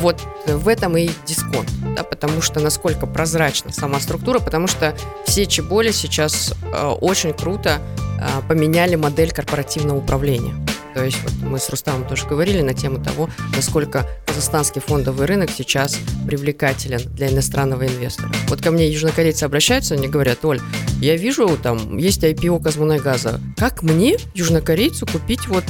вот 0.00 0.20
в 0.46 0.68
этом 0.68 0.96
и 0.96 1.10
дисконт, 1.26 1.68
да, 1.96 2.04
потому 2.04 2.40
что 2.40 2.60
насколько 2.60 3.06
прозрачна 3.06 3.72
сама 3.72 3.98
структура, 3.98 4.38
потому 4.38 4.68
что 4.68 4.96
все 5.26 5.46
чеболи 5.46 5.90
сейчас 5.90 6.54
э, 6.62 6.86
очень 7.00 7.32
круто 7.32 7.80
э, 8.20 8.48
поменяли 8.48 8.94
модель 8.94 9.32
корпоративного 9.32 9.98
управления. 9.98 10.54
То 10.94 11.04
есть 11.04 11.18
вот 11.22 11.32
мы 11.42 11.58
с 11.58 11.70
Рустамом 11.70 12.06
тоже 12.06 12.26
говорили 12.26 12.60
на 12.60 12.74
тему 12.74 13.02
того, 13.02 13.28
насколько 13.56 14.06
казахстанский 14.26 14.80
фондовый 14.80 15.26
рынок 15.26 15.50
сейчас 15.50 15.98
привлекателен 16.26 17.00
для 17.14 17.30
иностранного 17.30 17.86
инвестора. 17.86 18.30
Вот 18.48 18.60
ко 18.60 18.70
мне 18.70 18.88
южнокорейцы 18.90 19.44
обращаются, 19.44 19.94
они 19.94 20.08
говорят, 20.08 20.44
Оль, 20.44 20.60
я 21.00 21.16
вижу, 21.16 21.56
там 21.56 21.96
есть 21.96 22.22
IPO 22.22 22.62
Казмунайгаза. 22.62 23.40
Как 23.56 23.82
мне, 23.82 24.18
южнокорейцу, 24.34 25.06
купить 25.06 25.48
вот 25.48 25.64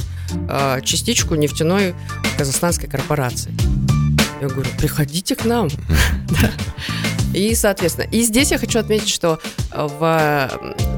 частичку 0.83 1.35
нефтяной 1.35 1.95
казахстанской 2.37 2.89
корпорации? 2.89 3.53
Я 4.41 4.47
говорю, 4.47 4.69
приходите 4.77 5.35
к 5.35 5.45
нам. 5.45 5.69
И, 7.33 7.55
соответственно, 7.55 8.07
и 8.11 8.21
здесь 8.21 8.51
я 8.51 8.59
хочу 8.59 8.79
отметить, 8.79 9.09
что 9.09 9.39
э, 9.71 9.87
в 9.99 10.51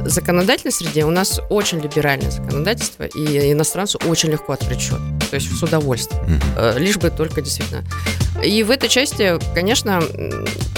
законодательной 0.05 0.73
среде 0.73 1.05
у 1.05 1.09
нас 1.09 1.39
очень 1.49 1.79
либеральное 1.79 2.29
законодательство, 2.29 3.03
и 3.03 3.53
иностранцу 3.53 3.99
очень 4.05 4.31
легко 4.31 4.53
открыть 4.53 4.81
счет, 4.81 4.99
то 5.29 5.35
есть 5.35 5.57
с 5.57 5.63
удовольствием, 5.63 6.25
mm-hmm. 6.25 6.79
лишь 6.79 6.97
бы 6.97 7.09
только 7.09 7.41
действительно. 7.41 7.85
И 8.43 8.63
в 8.63 8.71
этой 8.71 8.89
части, 8.89 9.39
конечно, 9.53 10.03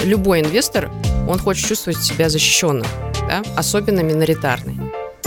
любой 0.04 0.40
инвестор, 0.40 0.90
он 1.28 1.38
хочет 1.38 1.66
чувствовать 1.66 2.00
себя 2.00 2.28
защищенным, 2.28 2.86
да? 3.28 3.42
особенно 3.56 4.00
миноритарный. 4.00 4.78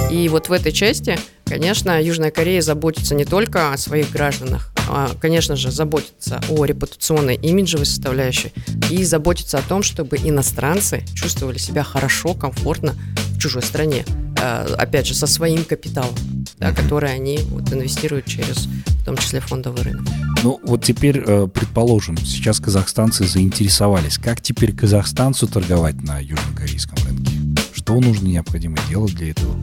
И 0.10 0.30
вот 0.30 0.48
в 0.48 0.54
этой 0.54 0.72
части, 0.72 1.20
конечно, 1.52 2.02
Южная 2.02 2.32
Корея 2.32 2.62
заботится 2.62 3.14
не 3.14 3.26
только 3.26 3.74
о 3.74 3.78
своих 3.78 4.10
гражданах, 4.10 4.72
а, 4.88 5.12
конечно 5.20 5.58
же, 5.58 5.70
заботится 5.70 6.40
о 6.48 6.64
репутационной 6.64 7.36
имиджевой 7.36 7.86
составляющей 7.86 8.54
и 8.90 9.04
заботится 9.04 9.58
о 9.58 9.62
том, 9.62 9.84
чтобы 9.84 10.16
иностранцы 10.16 11.04
чувствовали 11.14 11.58
себя 11.58 11.84
хорошо, 11.84 12.36
комфортно 12.36 12.96
в 13.36 13.40
чужой 13.40 13.64
стране. 13.64 14.06
А, 14.42 14.66
опять 14.78 15.08
же, 15.08 15.14
со 15.14 15.28
своим 15.28 15.66
капиталом, 15.66 16.16
да, 16.58 16.72
который 16.72 17.14
они 17.14 17.40
вот, 17.50 17.74
инвестируют 17.74 18.28
через, 18.28 18.68
в 18.68 19.04
том 19.04 19.18
числе, 19.18 19.42
фондовый 19.42 19.84
рынок. 19.84 20.08
Ну, 20.44 20.58
вот 20.64 20.86
теперь, 20.86 21.22
э, 21.26 21.48
предположим, 21.54 22.16
сейчас 22.16 22.62
казахстанцы 22.62 23.26
заинтересовались. 23.26 24.18
Как 24.18 24.40
теперь 24.40 24.74
казахстанцу 24.74 25.48
торговать 25.48 26.02
на 26.02 26.20
южнокорейском 26.20 26.98
рынке? 27.06 27.34
Что 27.74 28.00
нужно 28.00 28.28
необходимо 28.30 28.78
делать 28.90 29.14
для 29.16 29.32
этого? 29.32 29.54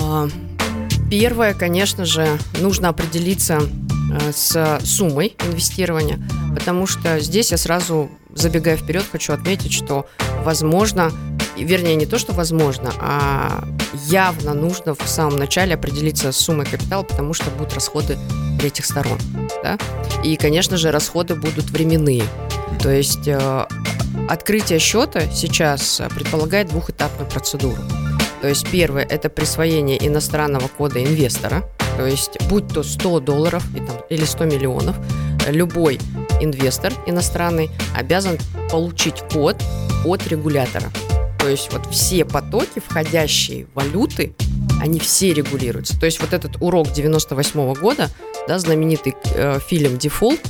А, 0.00 0.28
первое, 1.10 1.54
конечно 1.54 2.04
же, 2.04 2.38
нужно 2.60 2.88
определиться 2.88 3.60
э, 3.60 4.32
с 4.32 4.80
суммой 4.84 5.36
инвестирования, 5.44 6.18
потому 6.54 6.86
что 6.86 7.20
здесь 7.20 7.50
я 7.50 7.56
сразу, 7.56 8.10
забегая 8.34 8.76
вперед, 8.76 9.04
хочу 9.10 9.32
отметить, 9.32 9.72
что, 9.72 10.06
возможно, 10.44 11.12
вернее, 11.56 11.94
не 11.94 12.06
то, 12.06 12.18
что 12.18 12.32
возможно, 12.32 12.92
а 13.00 13.64
явно 14.06 14.54
нужно 14.54 14.94
в 14.94 15.06
самом 15.06 15.38
начале 15.38 15.74
определиться 15.74 16.32
с 16.32 16.36
суммой 16.36 16.66
капитала, 16.66 17.02
потому 17.02 17.34
что 17.34 17.50
будут 17.50 17.74
расходы 17.74 18.18
третьих 18.58 18.86
сторон. 18.86 19.18
Да? 19.62 19.78
И, 20.24 20.36
конечно 20.36 20.76
же, 20.76 20.90
расходы 20.90 21.34
будут 21.34 21.70
временные. 21.70 22.24
То 22.80 22.90
есть 22.90 23.28
э, 23.28 23.66
открытие 24.28 24.78
счета 24.78 25.22
сейчас 25.32 26.02
предполагает 26.14 26.68
двухэтапную 26.68 27.28
процедуру. 27.30 27.78
То 28.44 28.48
есть 28.48 28.70
первое– 28.70 29.04
это 29.08 29.30
присвоение 29.30 30.06
иностранного 30.06 30.68
кода 30.68 31.02
инвестора, 31.02 31.64
то 31.96 32.04
есть 32.04 32.36
будь 32.50 32.68
то 32.68 32.82
100 32.82 33.20
долларов 33.20 33.64
или 34.10 34.22
100 34.22 34.44
миллионов, 34.44 34.96
любой 35.48 35.98
инвестор 36.42 36.92
иностранный 37.06 37.70
обязан 37.96 38.36
получить 38.70 39.22
код 39.32 39.56
от 40.04 40.26
регулятора. 40.26 40.90
То 41.38 41.48
есть 41.48 41.72
вот 41.72 41.86
все 41.86 42.26
потоки, 42.26 42.82
входящие 42.86 43.66
валюты, 43.72 44.34
они 44.78 45.00
все 45.00 45.32
регулируются. 45.32 45.98
То 45.98 46.04
есть 46.04 46.20
вот 46.20 46.34
этот 46.34 46.60
урок 46.60 46.92
98 46.92 47.58
-го 47.58 47.80
года, 47.80 48.10
да, 48.46 48.58
знаменитый 48.58 49.14
э, 49.34 49.58
фильм 49.66 49.96
«Дефолт», 49.96 50.40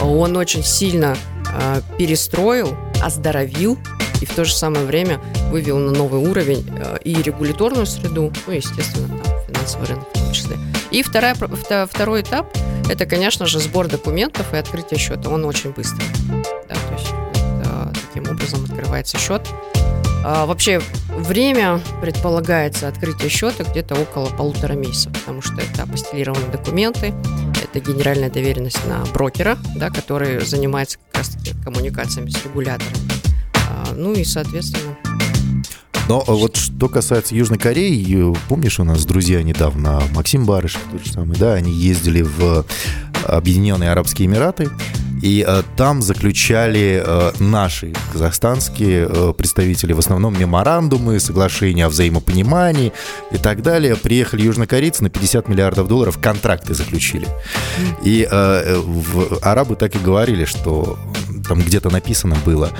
он 0.00 0.36
очень 0.36 0.62
сильно 0.62 1.16
э, 1.52 1.80
перестроил, 1.98 2.76
оздоровил 3.02 3.76
и 4.24 4.26
в 4.26 4.34
то 4.34 4.46
же 4.46 4.54
самое 4.54 4.86
время 4.86 5.20
вывел 5.50 5.76
на 5.76 5.92
новый 5.92 6.18
уровень 6.18 6.66
э, 6.78 6.96
и 7.04 7.14
регуляторную 7.14 7.84
среду, 7.84 8.32
ну, 8.46 8.52
естественно, 8.54 9.06
там, 9.08 9.38
финансовый 9.46 9.86
рынок 9.86 10.08
в 10.08 10.18
том 10.18 10.32
числе. 10.32 10.56
И 10.90 11.02
вторая, 11.02 11.34
второй 11.34 12.22
этап– 12.22 12.46
это, 12.90 13.04
конечно 13.04 13.44
же, 13.44 13.60
сбор 13.60 13.86
документов 13.86 14.54
и 14.54 14.56
открытие 14.56 14.98
счета. 14.98 15.28
Он 15.28 15.44
очень 15.44 15.72
быстрый. 15.72 16.06
Да, 16.70 16.74
то 16.74 16.94
есть 16.94 17.10
вот, 17.12 17.92
таким 17.92 18.32
образом 18.32 18.64
открывается 18.64 19.18
счет. 19.18 19.42
А, 20.24 20.46
вообще, 20.46 20.80
время 21.10 21.82
предполагается 22.00 22.88
открытие 22.88 23.28
счета 23.28 23.64
где-то 23.64 23.94
около 23.94 24.30
полутора 24.30 24.72
месяцев, 24.72 25.12
потому 25.12 25.42
что 25.42 25.56
это 25.56 25.82
апостелированные 25.82 26.50
документы, 26.50 27.12
это 27.62 27.78
генеральная 27.80 28.30
доверенность 28.30 28.86
на 28.86 29.04
брокера, 29.12 29.58
да, 29.76 29.90
который 29.90 30.40
занимается 30.40 30.96
как 31.10 31.18
раз 31.18 31.36
коммуникациями 31.62 32.30
с 32.30 32.42
регулятором. 32.42 33.13
Ну 33.96 34.12
и, 34.12 34.24
соответственно... 34.24 34.96
Но 36.08 36.22
э, 36.26 36.32
вот 36.32 36.56
что 36.56 36.88
касается 36.88 37.34
Южной 37.34 37.58
Кореи, 37.58 38.32
э, 38.32 38.34
помнишь, 38.48 38.78
у 38.78 38.84
нас 38.84 39.04
друзья 39.04 39.42
недавно, 39.42 40.02
Максим 40.14 40.44
Барышев, 40.44 40.82
тот 40.90 41.04
же 41.04 41.12
самый, 41.12 41.36
да, 41.38 41.54
они 41.54 41.72
ездили 41.72 42.22
в 42.22 42.66
Объединенные 43.26 43.90
Арабские 43.90 44.26
Эмираты, 44.26 44.70
и 45.24 45.42
э, 45.46 45.62
там 45.78 46.02
заключали 46.02 47.02
э, 47.02 47.32
наши 47.38 47.94
казахстанские 48.12 49.08
э, 49.08 49.32
представители 49.32 49.94
в 49.94 49.98
основном 49.98 50.38
меморандумы, 50.38 51.18
соглашения 51.18 51.86
о 51.86 51.88
взаимопонимании 51.88 52.92
и 53.32 53.38
так 53.38 53.62
далее. 53.62 53.96
Приехали 53.96 54.42
южнокорейцы 54.42 55.02
на 55.02 55.08
50 55.08 55.48
миллиардов 55.48 55.88
долларов, 55.88 56.18
контракты 56.20 56.74
заключили. 56.74 57.26
И 58.02 58.28
э, 58.30 58.76
в, 58.76 59.38
арабы 59.40 59.76
так 59.76 59.96
и 59.96 59.98
говорили, 59.98 60.44
что 60.44 60.98
там 61.46 61.60
где-то 61.60 61.90
написано 61.90 62.36
было, 62.44 62.70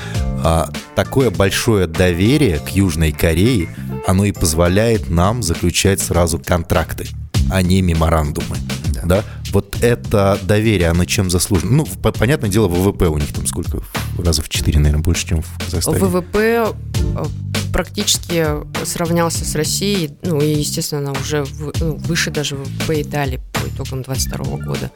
а, 0.42 0.70
такое 0.94 1.30
большое 1.30 1.86
доверие 1.86 2.58
к 2.58 2.70
Южной 2.70 3.12
Корее, 3.12 3.68
оно 4.06 4.24
и 4.24 4.32
позволяет 4.32 5.10
нам 5.10 5.42
заключать 5.42 6.00
сразу 6.00 6.38
контракты, 6.38 7.08
а 7.50 7.62
не 7.62 7.82
меморандумы. 7.82 8.56
Да. 8.94 9.02
да? 9.04 9.24
Вот 9.52 9.76
это 9.82 10.38
доверие, 10.42 10.88
оно 10.88 11.04
чем 11.04 11.30
заслужено? 11.30 11.84
Ну, 12.02 12.12
понятное 12.12 12.50
дело, 12.50 12.68
ВВП 12.68 13.06
у 13.06 13.18
них 13.18 13.32
там 13.32 13.46
сколько? 13.46 13.80
Раза 14.18 14.42
в 14.42 14.48
4, 14.48 14.78
наверное, 14.78 15.02
больше, 15.02 15.28
чем 15.28 15.42
в 15.42 15.58
Казахстане. 15.64 15.98
ВВП 15.98 16.34
э, 16.36 17.24
практически 17.72 18.46
сравнялся 18.84 19.44
с 19.44 19.54
Россией, 19.54 20.10
ну 20.22 20.40
и, 20.40 20.54
естественно, 20.54 21.12
уже 21.12 21.44
в, 21.44 21.72
ну, 21.80 21.96
выше 21.96 22.30
даже 22.30 22.56
ВВП 22.56 23.02
Италии 23.02 23.40
по 23.52 23.68
итогам 23.68 24.02
2022 24.02 24.56
года. 24.58 24.90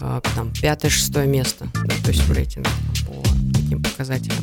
А, 0.00 0.20
там 0.34 0.52
пятое-шестое 0.52 1.26
место, 1.26 1.68
да, 1.74 1.94
то 2.04 2.10
есть 2.10 2.22
в 2.22 2.32
рейтинге 2.32 2.70
по 3.06 3.22
таким 3.52 3.82
показателям. 3.82 4.38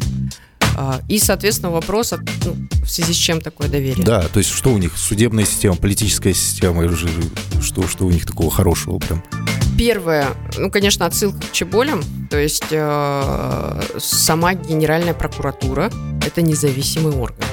А, 0.77 1.01
и, 1.07 1.19
соответственно, 1.19 1.71
вопрос, 1.71 2.13
ну, 2.45 2.55
в 2.83 2.89
связи 2.89 3.13
с 3.13 3.17
чем 3.17 3.41
такое 3.41 3.67
доверие. 3.67 4.03
Да, 4.03 4.21
то 4.27 4.39
есть 4.39 4.49
что 4.51 4.71
у 4.73 4.77
них, 4.77 4.97
судебная 4.97 5.45
система, 5.45 5.75
политическая 5.75 6.33
система, 6.33 6.87
что, 7.61 7.87
что 7.87 8.05
у 8.05 8.11
них 8.11 8.25
такого 8.25 8.49
хорошего 8.49 8.97
прям? 8.99 9.23
Первое, 9.77 10.27
ну, 10.57 10.69
конечно, 10.69 11.05
отсылка 11.05 11.39
к 11.39 11.51
Чеболям, 11.51 12.03
то 12.29 12.37
есть 12.37 12.65
э, 12.69 13.81
сама 13.97 14.53
Генеральная 14.53 15.13
прокуратура– 15.13 15.91
это 16.25 16.41
независимый 16.41 17.13
орган. 17.13 17.43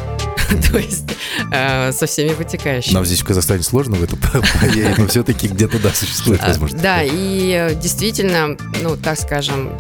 то 0.71 0.79
есть 0.79 1.05
э, 1.53 1.93
со 1.93 2.07
всеми 2.07 2.33
вытекающими. 2.33 2.95
Нам 2.95 3.05
здесь 3.05 3.21
в 3.21 3.25
Казахстане 3.25 3.63
сложно 3.63 3.97
в 3.97 4.03
это 4.03 4.17
поверить, 4.61 4.99
но 4.99 5.07
все-таки 5.07 5.49
где-то, 5.49 5.79
да, 5.79 5.91
существует 5.91 6.41
а, 6.43 6.49
возможность. 6.49 6.83
Да, 6.83 7.03
и 7.03 7.53
э, 7.53 7.75
действительно, 7.75 8.57
ну, 8.83 8.97
так 8.97 9.19
скажем, 9.19 9.73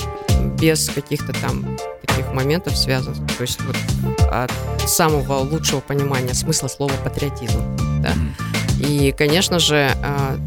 без 0.61 0.89
каких-то 0.91 1.33
там 1.33 1.77
таких 2.07 2.33
моментов 2.33 2.77
связан. 2.77 3.15
То 3.15 3.43
есть 3.43 3.61
вот 3.63 3.77
от 4.31 4.53
самого 4.89 5.39
лучшего 5.39 5.81
понимания 5.81 6.35
смысла 6.35 6.69
слова 6.69 6.93
патриотизм. 7.03 7.61
Да? 8.03 8.13
И, 8.81 9.15
конечно 9.17 9.59
же, 9.59 9.91
э, 9.95 10.39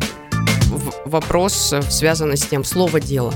вопрос 1.05 1.73
связан 1.89 2.35
с 2.35 2.45
тем 2.45 2.63
слово 2.63 2.99
дело. 2.99 3.33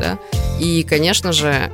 Да? 0.00 0.18
И, 0.58 0.84
конечно 0.88 1.32
же, 1.32 1.70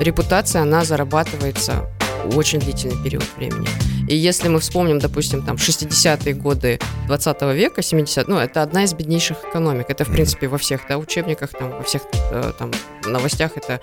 репутация, 0.00 0.62
она 0.62 0.84
зарабатывается 0.84 1.86
очень 2.34 2.58
длительный 2.58 3.02
период 3.02 3.24
времени. 3.36 3.68
И 4.08 4.16
если 4.16 4.48
мы 4.48 4.58
вспомним, 4.58 4.98
допустим, 4.98 5.42
там 5.42 5.56
60-е 5.56 6.34
годы 6.34 6.80
20 7.06 7.42
века, 7.54 7.82
70 7.82 8.26
ну, 8.28 8.38
это 8.38 8.62
одна 8.62 8.84
из 8.84 8.92
беднейших 8.92 9.38
экономик. 9.48 9.86
Это, 9.88 10.04
в 10.04 10.10
принципе, 10.10 10.48
во 10.48 10.58
всех 10.58 10.80
да, 10.88 10.98
учебниках, 10.98 11.50
там, 11.50 11.70
во 11.70 11.82
всех 11.82 12.02
э, 12.32 12.52
там, 12.58 12.72
новостях 13.06 13.52
это 13.56 13.80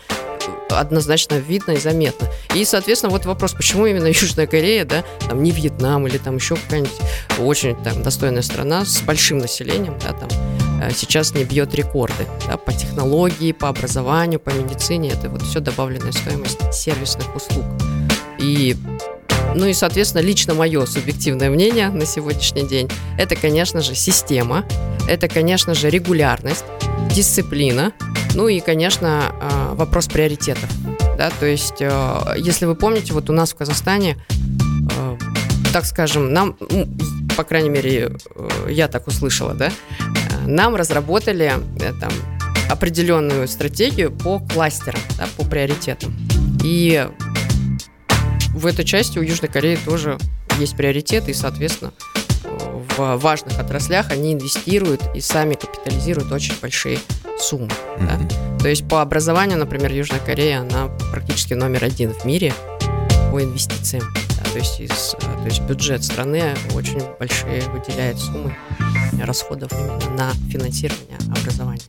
однозначно 0.69 1.35
видно 1.35 1.71
и 1.71 1.77
заметно. 1.77 2.27
И, 2.53 2.65
соответственно, 2.65 3.11
вот 3.11 3.25
вопрос, 3.25 3.53
почему 3.53 3.85
именно 3.85 4.07
Южная 4.07 4.47
Корея, 4.47 4.85
да, 4.85 5.03
там 5.27 5.41
не 5.43 5.51
Вьетнам 5.51 6.07
или 6.07 6.17
там 6.17 6.35
еще 6.35 6.55
какая-нибудь 6.55 6.99
очень 7.39 7.75
там 7.83 8.03
достойная 8.03 8.41
страна 8.41 8.85
с 8.85 9.01
большим 9.01 9.37
населением, 9.37 9.97
да, 10.03 10.13
там 10.13 10.29
э, 10.81 10.91
сейчас 10.93 11.33
не 11.33 11.43
бьет 11.43 11.73
рекорды 11.73 12.27
да, 12.47 12.57
по 12.57 12.73
технологии, 12.73 13.51
по 13.51 13.69
образованию, 13.69 14.39
по 14.39 14.49
медицине. 14.49 15.09
Это 15.09 15.29
вот 15.29 15.41
все 15.41 15.59
добавленная 15.59 16.11
стоимость 16.11 16.73
сервисных 16.73 17.33
услуг. 17.35 17.65
И 18.39 18.75
ну 19.55 19.65
и, 19.65 19.73
соответственно, 19.73 20.21
лично 20.21 20.53
мое 20.53 20.85
субъективное 20.85 21.49
мнение 21.49 21.89
на 21.89 22.05
сегодняшний 22.05 22.67
день, 22.67 22.89
это, 23.17 23.35
конечно 23.35 23.81
же, 23.81 23.95
система, 23.95 24.65
это, 25.07 25.27
конечно 25.27 25.73
же, 25.73 25.89
регулярность, 25.89 26.65
дисциплина, 27.09 27.93
ну 28.35 28.47
и, 28.47 28.59
конечно, 28.59 29.33
э, 29.41 29.73
вопрос 29.73 30.07
приоритетов. 30.07 30.69
Да, 31.17 31.31
то 31.39 31.47
есть, 31.47 31.77
э, 31.79 32.35
если 32.37 32.65
вы 32.65 32.75
помните, 32.75 33.13
вот 33.13 33.29
у 33.29 33.33
нас 33.33 33.53
в 33.53 33.55
Казахстане, 33.55 34.17
э, 34.91 35.17
так 35.73 35.85
скажем, 35.85 36.31
нам, 36.31 36.55
ну, 36.69 36.87
по 37.35 37.43
крайней 37.43 37.69
мере, 37.69 38.15
я 38.69 38.87
так 38.87 39.07
услышала, 39.07 39.53
да, 39.53 39.71
нам 40.45 40.75
разработали 40.75 41.53
там, 41.99 42.11
определенную 42.69 43.47
стратегию 43.47 44.11
по 44.11 44.39
кластерам, 44.39 44.99
да, 45.17 45.27
по 45.35 45.43
приоритетам. 45.43 46.15
И 46.63 47.07
в 48.53 48.65
этой 48.65 48.85
части 48.85 49.19
у 49.19 49.21
Южной 49.21 49.49
Кореи 49.49 49.77
тоже 49.83 50.17
есть 50.59 50.75
приоритеты, 50.75 51.31
и, 51.31 51.33
соответственно, 51.33 51.93
в 52.97 53.17
важных 53.17 53.59
отраслях 53.59 54.11
они 54.11 54.33
инвестируют 54.33 55.01
и 55.15 55.21
сами 55.21 55.53
капитализируют 55.53 56.31
очень 56.31 56.55
большие 56.61 56.99
суммы. 57.39 57.67
Mm-hmm. 57.67 58.57
Да? 58.57 58.57
То 58.59 58.69
есть 58.69 58.87
по 58.87 59.01
образованию, 59.01 59.59
например, 59.59 59.91
Южная 59.91 60.19
Корея, 60.19 60.61
она 60.61 60.87
практически 61.11 61.53
номер 61.53 61.83
один 61.83 62.11
в 62.13 62.25
мире 62.25 62.53
по 63.31 63.43
инвестициям. 63.43 64.03
Да? 64.37 64.49
То, 64.51 64.57
есть 64.57 64.79
из, 64.79 65.15
то 65.19 65.45
есть 65.45 65.61
бюджет 65.61 66.03
страны 66.03 66.55
очень 66.73 67.01
большие 67.19 67.61
выделяет 67.69 68.17
суммы 68.17 68.55
расходов 69.21 69.71
именно 69.73 70.09
на 70.15 70.33
финансирование 70.49 71.17
образования. 71.29 71.83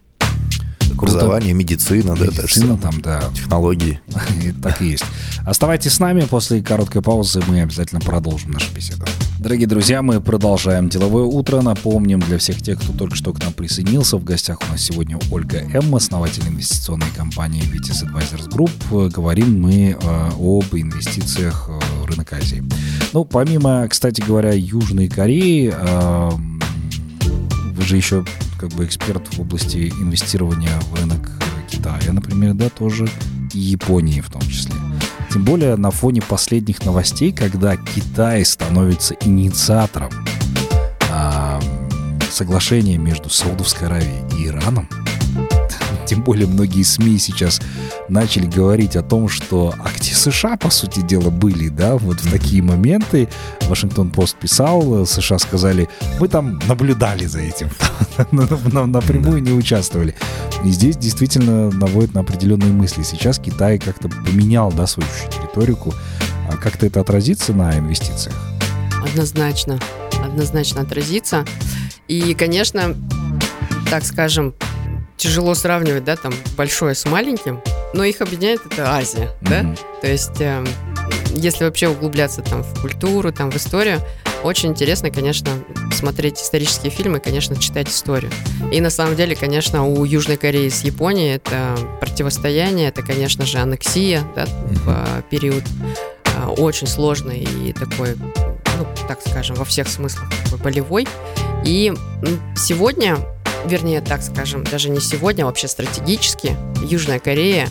Образование, 0.99 1.55
медицина, 1.55 2.13
медицина 2.13 2.77
да, 2.77 2.83
там, 2.83 3.01
да. 3.01 3.23
технологии. 3.35 4.01
Так 4.63 4.83
и 4.83 4.87
есть. 4.87 5.05
Оставайтесь 5.47 5.93
с 5.93 6.01
нами, 6.01 6.23
после 6.23 6.63
короткой 6.63 7.03
паузы 7.03 7.41
мы 7.47 7.63
обязательно 7.63 8.01
продолжим 8.01 8.51
нашу 8.53 8.73
беседу. 8.75 9.05
Дорогие 9.39 9.69
друзья, 9.69 10.03
мы 10.03 10.21
продолжаем 10.21 10.89
деловое 10.89 11.25
утро. 11.25 11.61
Напомним 11.63 12.21
для 12.21 12.39
всех 12.39 12.61
тех, 12.61 12.81
кто 12.81 12.93
только 12.93 13.15
что 13.15 13.33
к 13.33 13.43
нам 13.43 13.53
присоединился, 13.53 14.17
в 14.17 14.25
гостях 14.25 14.59
у 14.67 14.73
нас 14.73 14.83
сегодня 14.83 15.19
Ольга 15.31 15.59
М., 15.59 15.95
основатель 15.95 16.43
инвестиционной 16.49 17.07
компании 17.17 17.63
Vitis 17.63 18.05
Advisors 18.05 18.49
Group. 18.49 19.11
Говорим 19.11 19.61
мы 19.61 19.97
э, 20.01 20.31
об 20.39 20.65
инвестициях 20.75 21.69
в 21.69 22.05
рынок 22.07 22.33
Азии. 22.33 22.65
Ну, 23.13 23.25
помимо, 23.25 23.87
кстати 23.89 24.21
говоря, 24.21 24.53
Южной 24.53 25.09
Кореи, 25.09 25.73
э, 25.73 26.31
вы 27.73 27.85
же 27.85 27.97
еще 27.97 28.25
как 28.59 28.71
бы 28.71 28.85
эксперт 28.85 29.27
в 29.35 29.41
области 29.41 29.89
инвестирования 30.01 30.79
в 30.91 30.95
рынок 30.95 31.31
Китая, 31.69 32.13
например, 32.13 32.55
да, 32.55 32.69
тоже 32.69 33.09
и 33.55 33.59
Японии 33.59 34.21
в 34.21 34.31
том 34.31 34.43
числе. 34.43 34.75
Тем 35.33 35.45
более 35.45 35.77
на 35.77 35.91
фоне 35.91 36.23
последних 36.23 36.85
новостей, 36.85 37.33
когда 37.33 37.77
Китай 37.77 38.45
становится 38.45 39.15
инициатором 39.21 40.11
а, 41.11 41.61
соглашения 42.31 42.99
между 42.99 43.29
Саудовской 43.29 43.89
Аравией 43.89 44.25
и 44.39 44.49
Ираном, 44.49 44.89
тем 46.09 46.23
более 46.23 46.47
многие 46.47 46.83
СМИ 46.83 47.19
сейчас 47.19 47.61
начали 48.09 48.47
говорить 48.47 48.97
о 48.97 49.03
том, 49.03 49.29
что 49.29 49.75
а 49.79 49.91
где 49.95 50.15
США, 50.15 50.57
по 50.57 50.71
сути 50.71 51.01
дела, 51.01 51.29
были, 51.29 51.69
да, 51.69 51.97
вот 51.97 52.21
в 52.21 52.31
такие 52.31 52.63
моменты. 52.63 53.29
Вашингтон 53.69 54.11
Пост 54.11 54.37
писал, 54.39 55.05
США 55.05 55.39
сказали, 55.39 55.89
мы 56.19 56.29
там 56.29 56.59
наблюдали 56.67 57.27
за 57.27 57.41
этим, 57.41 57.69
напрямую 58.33 59.43
не 59.43 59.53
участвовали. 59.53 60.15
И 60.65 60.71
здесь 60.71 60.97
действительно 60.97 61.71
наводит 61.71 62.15
на 62.15 62.21
определенные 62.21 62.73
мысли. 62.73 63.03
Сейчас 63.03 63.39
Китай 63.39 63.79
как-то 63.79 64.09
поменял, 64.09 64.73
да, 64.73 64.87
свою 64.87 65.09
риторику. 65.43 65.95
А 66.51 66.57
как-то 66.57 66.87
это 66.87 67.01
отразится 67.01 67.53
на 67.53 67.79
инвестициях? 67.79 68.35
Однозначно, 69.05 69.79
однозначно 70.25 70.81
отразится. 70.81 71.45
И, 72.09 72.33
конечно, 72.33 72.97
так 73.91 74.05
скажем, 74.05 74.55
тяжело 75.19 75.55
сравнивать, 75.55 76.05
да, 76.05 76.17
там 76.17 76.33
большое 76.57 76.95
с 76.95 77.05
маленьким, 77.05 77.61
но 77.93 78.05
их 78.05 78.21
объединяет 78.21 78.61
это 78.65 78.95
Азия, 78.95 79.31
mm-hmm. 79.43 79.49
да, 79.51 79.75
то 80.01 80.07
есть 80.07 80.41
э, 80.41 80.65
если 81.35 81.65
вообще 81.65 81.89
углубляться 81.89 82.41
там 82.43 82.63
в 82.63 82.81
культуру, 82.81 83.33
там 83.33 83.51
в 83.51 83.57
историю, 83.57 84.01
очень 84.45 84.71
интересно, 84.71 85.11
конечно, 85.11 85.51
смотреть 85.93 86.41
исторические 86.41 86.91
фильмы, 86.91 87.19
конечно, 87.19 87.57
читать 87.57 87.89
историю. 87.89 88.31
И 88.73 88.81
на 88.81 88.91
самом 88.91 89.17
деле, 89.17 89.35
конечно, 89.35 89.85
у 89.85 90.05
Южной 90.05 90.37
Кореи 90.37 90.69
с 90.69 90.83
Японией 90.83 91.35
это 91.35 91.77
противостояние, 92.01 92.89
это, 92.89 93.03
конечно 93.03 93.45
же, 93.45 93.59
аннексия, 93.59 94.23
да, 94.37 94.47
в 94.47 94.89
э, 94.89 95.23
период 95.29 95.65
э, 96.25 96.47
очень 96.47 96.87
сложный 96.87 97.41
и 97.41 97.73
такой, 97.73 98.15
ну, 98.15 98.87
так 99.09 99.21
скажем, 99.27 99.57
во 99.57 99.65
всех 99.65 99.89
смыслах 99.89 100.31
такой 100.45 100.59
болевой. 100.59 101.09
И 101.65 101.93
сегодня 102.57 103.19
вернее, 103.69 104.01
так 104.01 104.23
скажем, 104.23 104.65
даже 104.65 104.91
не 104.91 105.01
сегодня, 105.01 105.45
а 105.45 105.47
вообще 105.47 105.69
стратегически, 105.69 106.57
Южная 106.83 107.19
Корея 107.19 107.69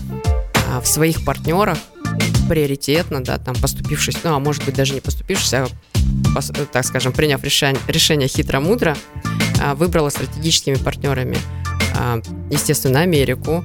а, 0.70 0.82
в 0.82 0.88
своих 0.88 1.26
партнерах 1.26 1.78
приоритетно, 2.48 3.24
да, 3.24 3.38
там 3.38 3.56
поступившись, 3.56 4.18
ну, 4.24 4.34
а 4.34 4.40
может 4.40 4.64
быть 4.66 4.76
даже 4.76 4.94
не 4.94 5.02
поступившись, 5.02 5.54
а, 5.54 5.68
так 6.72 6.86
скажем, 6.86 7.12
приняв 7.12 7.44
решение, 7.44 7.82
решение 7.88 8.28
хитро-мудро, 8.28 8.96
а, 9.62 9.76
выбрала 9.76 10.10
стратегическими 10.10 10.76
партнерами, 10.76 11.38
а, 11.96 12.22
естественно, 12.50 13.02
Америку, 13.02 13.64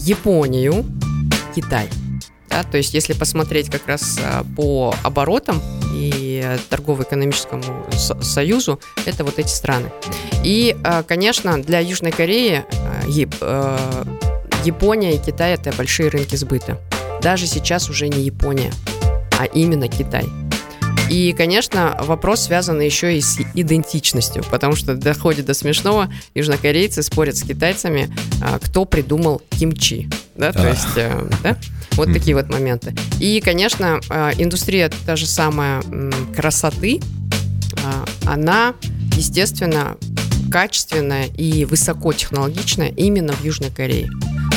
Японию, 0.00 0.86
Китай. 1.54 1.90
Да, 2.48 2.62
то 2.62 2.78
есть, 2.78 2.94
если 2.94 3.12
посмотреть 3.12 3.68
как 3.68 3.86
раз 3.86 4.18
по 4.56 4.94
оборотам 5.02 5.60
и 5.94 6.23
торгово-экономическому 6.68 7.86
союзу, 8.22 8.80
это 9.06 9.24
вот 9.24 9.38
эти 9.38 9.48
страны. 9.48 9.90
И, 10.42 10.76
а, 10.84 11.02
конечно, 11.02 11.60
для 11.62 11.80
Южной 11.80 12.12
Кореи 12.12 12.64
а, 13.40 14.04
Япония 14.64 15.14
и 15.14 15.18
Китай– 15.18 15.52
это 15.54 15.72
большие 15.72 16.08
рынки 16.08 16.36
сбыта. 16.36 16.80
Даже 17.22 17.46
сейчас 17.46 17.90
уже 17.90 18.08
не 18.08 18.22
Япония, 18.22 18.72
а 19.38 19.44
именно 19.44 19.88
Китай. 19.88 20.24
И, 21.10 21.34
конечно, 21.36 21.98
вопрос 22.00 22.44
связан 22.44 22.80
еще 22.80 23.16
и 23.16 23.20
с 23.20 23.38
идентичностью, 23.54 24.42
потому 24.50 24.74
что 24.74 24.94
доходит 24.94 25.44
до 25.44 25.54
смешного, 25.54 26.10
южнокорейцы 26.34 27.02
спорят 27.02 27.36
с 27.36 27.42
китайцами, 27.42 28.14
кто 28.62 28.86
придумал 28.86 29.42
кимчи. 29.50 30.08
Да, 30.34 30.52
то 30.52 30.66
есть, 30.66 30.96
э, 30.96 31.28
да, 31.42 31.58
вот 31.96 32.12
такие 32.12 32.34
вот 32.36 32.48
моменты. 32.48 32.94
И, 33.20 33.40
конечно, 33.40 34.00
индустрия 34.38 34.90
та 35.06 35.16
же 35.16 35.26
самая 35.26 35.82
красоты, 36.36 37.00
она, 38.26 38.74
естественно, 39.16 39.96
качественная 40.50 41.26
и 41.26 41.64
высокотехнологичная 41.64 42.88
именно 42.88 43.32
в 43.32 43.44
Южной 43.44 43.70
Корее. 43.70 44.08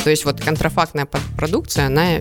То 0.04 0.10
есть 0.10 0.24
вот 0.24 0.40
контрафактная 0.40 1.06
продукция, 1.36 1.86
она 1.86 2.18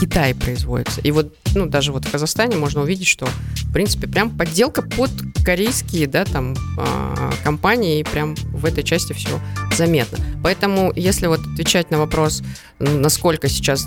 Китае 0.00 0.34
производится. 0.34 1.00
И 1.00 1.10
вот, 1.10 1.34
ну, 1.54 1.66
даже 1.66 1.92
вот 1.92 2.04
в 2.04 2.10
Казахстане 2.10 2.56
можно 2.56 2.82
увидеть, 2.82 3.06
что, 3.06 3.26
в 3.26 3.72
принципе, 3.72 4.06
прям 4.06 4.30
подделка 4.30 4.82
под 4.82 5.10
корейские, 5.44 6.06
да, 6.06 6.24
там, 6.24 6.54
э, 6.78 7.30
компании, 7.44 8.00
и 8.00 8.04
прям 8.04 8.34
в 8.52 8.64
этой 8.64 8.84
части 8.84 9.12
все 9.12 9.40
заметно. 9.76 10.18
Поэтому, 10.42 10.92
если 10.94 11.26
вот 11.26 11.40
отвечать 11.40 11.90
на 11.90 11.98
вопрос, 11.98 12.42
насколько 12.78 13.48
сейчас 13.48 13.86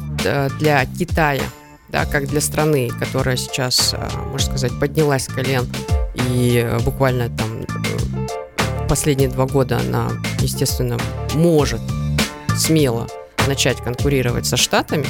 для 0.59 0.85
Китая, 0.85 1.43
да, 1.89 2.05
как 2.05 2.27
для 2.27 2.41
страны, 2.41 2.89
которая 2.99 3.35
сейчас, 3.35 3.93
а, 3.93 4.09
можно 4.31 4.57
сказать, 4.57 4.79
поднялась 4.79 5.25
с 5.25 5.27
колен 5.27 5.67
и 6.15 6.69
буквально 6.85 7.29
там 7.29 7.65
последние 8.87 9.29
два 9.29 9.45
года 9.45 9.77
она, 9.77 10.09
естественно, 10.39 10.97
может 11.33 11.81
смело 12.57 13.07
начать 13.47 13.77
конкурировать 13.77 14.45
со 14.45 14.57
Штатами. 14.57 15.05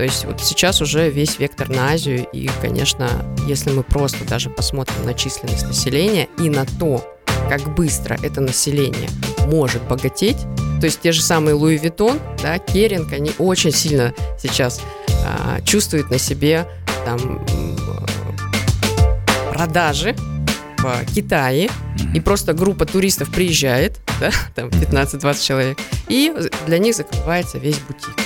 То 0.00 0.04
есть 0.04 0.24
вот 0.24 0.40
сейчас 0.40 0.80
уже 0.80 1.10
весь 1.10 1.38
вектор 1.38 1.68
на 1.68 1.90
Азию, 1.90 2.26
и, 2.32 2.48
конечно, 2.62 3.06
если 3.46 3.70
мы 3.70 3.82
просто 3.82 4.24
даже 4.24 4.48
посмотрим 4.48 5.04
на 5.04 5.12
численность 5.12 5.66
населения 5.66 6.26
и 6.38 6.48
на 6.48 6.64
то, 6.64 7.04
как 7.50 7.74
быстро 7.74 8.16
это 8.22 8.40
население 8.40 9.10
может 9.44 9.82
богатеть, 9.82 10.38
то 10.80 10.86
есть 10.86 11.02
те 11.02 11.12
же 11.12 11.20
самые 11.20 11.52
Louis 11.52 11.76
Vuitton, 11.76 12.18
да, 12.42 12.58
Kering, 12.58 13.12
они 13.12 13.32
очень 13.36 13.72
сильно 13.72 14.14
сейчас 14.40 14.80
а, 15.26 15.60
чувствуют 15.66 16.10
на 16.10 16.18
себе 16.18 16.66
там 17.04 17.46
продажи 19.52 20.16
в 20.78 21.14
Китае, 21.14 21.66
mm-hmm. 21.66 22.14
и 22.14 22.20
просто 22.20 22.54
группа 22.54 22.86
туристов 22.86 23.30
приезжает, 23.30 23.98
да, 24.18 24.30
там 24.54 24.68
15-20 24.68 25.44
человек, 25.44 25.78
и 26.08 26.34
для 26.66 26.78
них 26.78 26.96
закрывается 26.96 27.58
весь 27.58 27.76
бутик. 27.80 28.16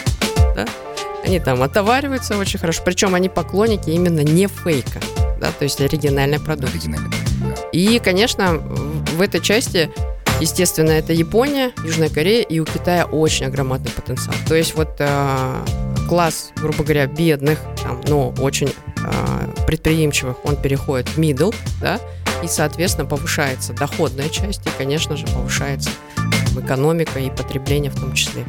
Да? 0.54 0.68
Они 1.24 1.40
там 1.40 1.62
отовариваются 1.62 2.37
очень 2.37 2.58
хорошо, 2.58 2.82
причем 2.84 3.14
они 3.14 3.28
поклонники 3.28 3.90
именно 3.90 4.20
не 4.20 4.46
фейка, 4.46 5.00
да, 5.40 5.50
то 5.52 5.64
есть 5.64 5.80
оригинальный 5.80 6.38
продукт. 6.38 6.74
Оригинальный 6.74 7.10
да. 7.10 7.54
И, 7.72 7.98
конечно, 7.98 8.58
в 8.58 9.20
этой 9.20 9.40
части 9.40 9.90
Естественно, 10.40 10.90
это 10.90 11.12
Япония, 11.12 11.70
Южная 11.84 12.08
Корея, 12.08 12.42
и 12.42 12.58
у 12.58 12.64
Китая 12.64 13.04
очень 13.04 13.48
громадный 13.50 13.92
потенциал. 13.92 14.34
То 14.48 14.56
есть 14.56 14.74
вот 14.74 14.96
э, 14.98 15.64
класс, 16.08 16.50
грубо 16.56 16.82
говоря, 16.82 17.06
бедных, 17.06 17.60
там, 17.80 18.00
но 18.08 18.34
очень 18.40 18.68
э, 18.68 19.64
предприимчивых, 19.64 20.44
он 20.44 20.56
переходит 20.56 21.08
в 21.08 21.18
middle, 21.18 21.54
да, 21.80 22.00
и, 22.42 22.48
соответственно, 22.48 23.06
повышается 23.06 23.72
доходная 23.74 24.28
часть, 24.28 24.66
и, 24.66 24.70
конечно 24.76 25.16
же, 25.16 25.24
повышается 25.28 25.90
экономика 26.58 27.20
и 27.20 27.30
потребление 27.30 27.90
в 27.90 28.00
том 28.00 28.12
числе. 28.12 28.44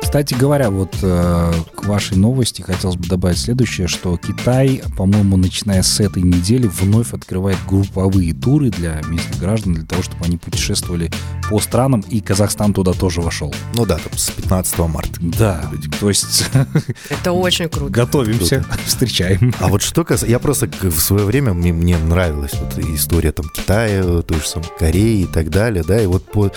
Кстати 0.00 0.34
говоря, 0.34 0.70
вот 0.70 0.96
э, 1.02 1.52
к 1.74 1.84
вашей 1.86 2.16
новости 2.16 2.62
хотелось 2.62 2.96
бы 2.96 3.06
добавить 3.06 3.38
следующее, 3.38 3.88
что 3.88 4.16
Китай, 4.16 4.82
по-моему, 4.96 5.36
начиная 5.36 5.82
с 5.82 6.00
этой 6.00 6.22
недели 6.22 6.66
вновь 6.66 7.12
открывает 7.12 7.58
групповые 7.66 8.34
туры 8.34 8.70
для 8.70 9.00
местных 9.06 9.38
граждан, 9.38 9.74
для 9.74 9.84
того, 9.84 10.02
чтобы 10.02 10.24
они 10.24 10.36
путешествовали 10.36 11.10
по 11.48 11.58
странам, 11.58 12.00
и 12.08 12.20
Казахстан 12.20 12.72
туда 12.72 12.92
тоже 12.92 13.20
вошел. 13.20 13.54
Ну 13.74 13.84
да, 13.86 13.98
там 13.98 14.16
с 14.16 14.30
15 14.30 14.78
марта. 14.80 15.18
Да, 15.20 15.70
то 15.98 16.08
есть... 16.08 16.44
Это 17.08 17.32
очень 17.32 17.68
круто. 17.68 17.92
Готовимся, 17.92 18.60
круто. 18.60 18.78
встречаем. 18.86 19.54
А 19.58 19.68
вот 19.68 19.82
что 19.82 20.04
касается... 20.04 20.26
Я 20.30 20.38
просто 20.38 20.70
в 20.82 21.00
свое 21.00 21.24
время, 21.24 21.52
мне, 21.54 21.72
мне 21.72 21.98
нравилась 21.98 22.52
вот 22.54 22.78
история 22.84 23.32
там 23.32 23.48
Китая, 23.48 24.22
той 24.22 24.38
же 24.38 24.46
самой 24.46 24.68
Кореи 24.78 25.22
и 25.22 25.26
так 25.26 25.50
далее, 25.50 25.82
да, 25.86 26.00
и 26.00 26.06
вот 26.06 26.24
по 26.24 26.50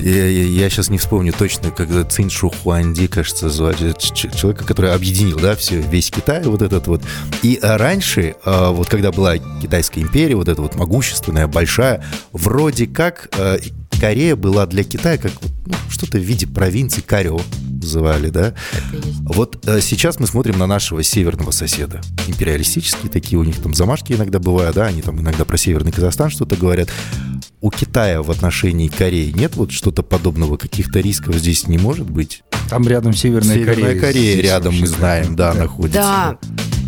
я, 0.00 0.26
я, 0.26 0.44
я 0.44 0.70
сейчас 0.70 0.90
не 0.90 0.98
вспомню 0.98 1.32
точно, 1.32 1.70
когда 1.70 2.04
Цин 2.04 2.30
Шу 2.30 2.50
Хуанди, 2.50 3.06
кажется, 3.06 3.48
звали 3.48 3.94
человека, 3.98 4.64
который 4.64 4.92
объединил, 4.92 5.38
да, 5.38 5.54
все, 5.56 5.80
весь 5.80 6.10
Китай, 6.10 6.42
вот 6.44 6.62
этот 6.62 6.86
вот. 6.86 7.02
И 7.42 7.58
а, 7.62 7.78
раньше, 7.78 8.36
а, 8.44 8.70
вот 8.70 8.88
когда 8.88 9.12
была 9.12 9.38
Китайская 9.38 10.00
империя, 10.00 10.36
вот 10.36 10.48
эта 10.48 10.60
вот 10.62 10.74
могущественная, 10.74 11.46
большая, 11.46 12.04
вроде 12.32 12.86
как 12.86 13.28
Корея 14.00 14.34
была 14.34 14.66
для 14.66 14.82
Китая 14.82 15.18
как 15.18 15.32
ну, 15.66 15.74
что-то 15.90 16.18
в 16.18 16.22
виде 16.22 16.46
провинции 16.46 17.02
Карё 17.02 17.38
называли, 17.70 18.30
да? 18.30 18.54
Вот 19.24 19.62
сейчас 19.82 20.18
мы 20.18 20.26
смотрим 20.26 20.58
на 20.58 20.66
нашего 20.66 21.02
северного 21.02 21.50
соседа. 21.50 22.00
Империалистические 22.26 23.10
такие, 23.10 23.38
у 23.38 23.44
них 23.44 23.56
там 23.56 23.74
замашки 23.74 24.12
иногда 24.12 24.38
бывают, 24.38 24.76
да, 24.76 24.86
они 24.86 25.02
там 25.02 25.20
иногда 25.20 25.44
про 25.44 25.58
Северный 25.58 25.92
Казахстан 25.92 26.30
что-то 26.30 26.56
говорят 26.56 26.88
у 27.60 27.70
Китая 27.70 28.22
в 28.22 28.30
отношении 28.30 28.88
Кореи 28.88 29.30
нет 29.30 29.56
вот 29.56 29.70
что-то 29.70 30.02
подобного? 30.02 30.56
Каких-то 30.56 31.00
рисков 31.00 31.34
здесь 31.36 31.66
не 31.66 31.78
может 31.78 32.08
быть? 32.08 32.42
Там 32.68 32.86
рядом 32.88 33.12
Северная, 33.12 33.56
Северная 33.56 33.94
Корея. 33.94 34.00
Корея 34.00 34.42
рядом, 34.42 34.78
мы 34.78 34.86
знаем, 34.86 35.36
да, 35.36 35.52
да, 35.52 35.60
находится. 35.60 36.00
Да, 36.00 36.38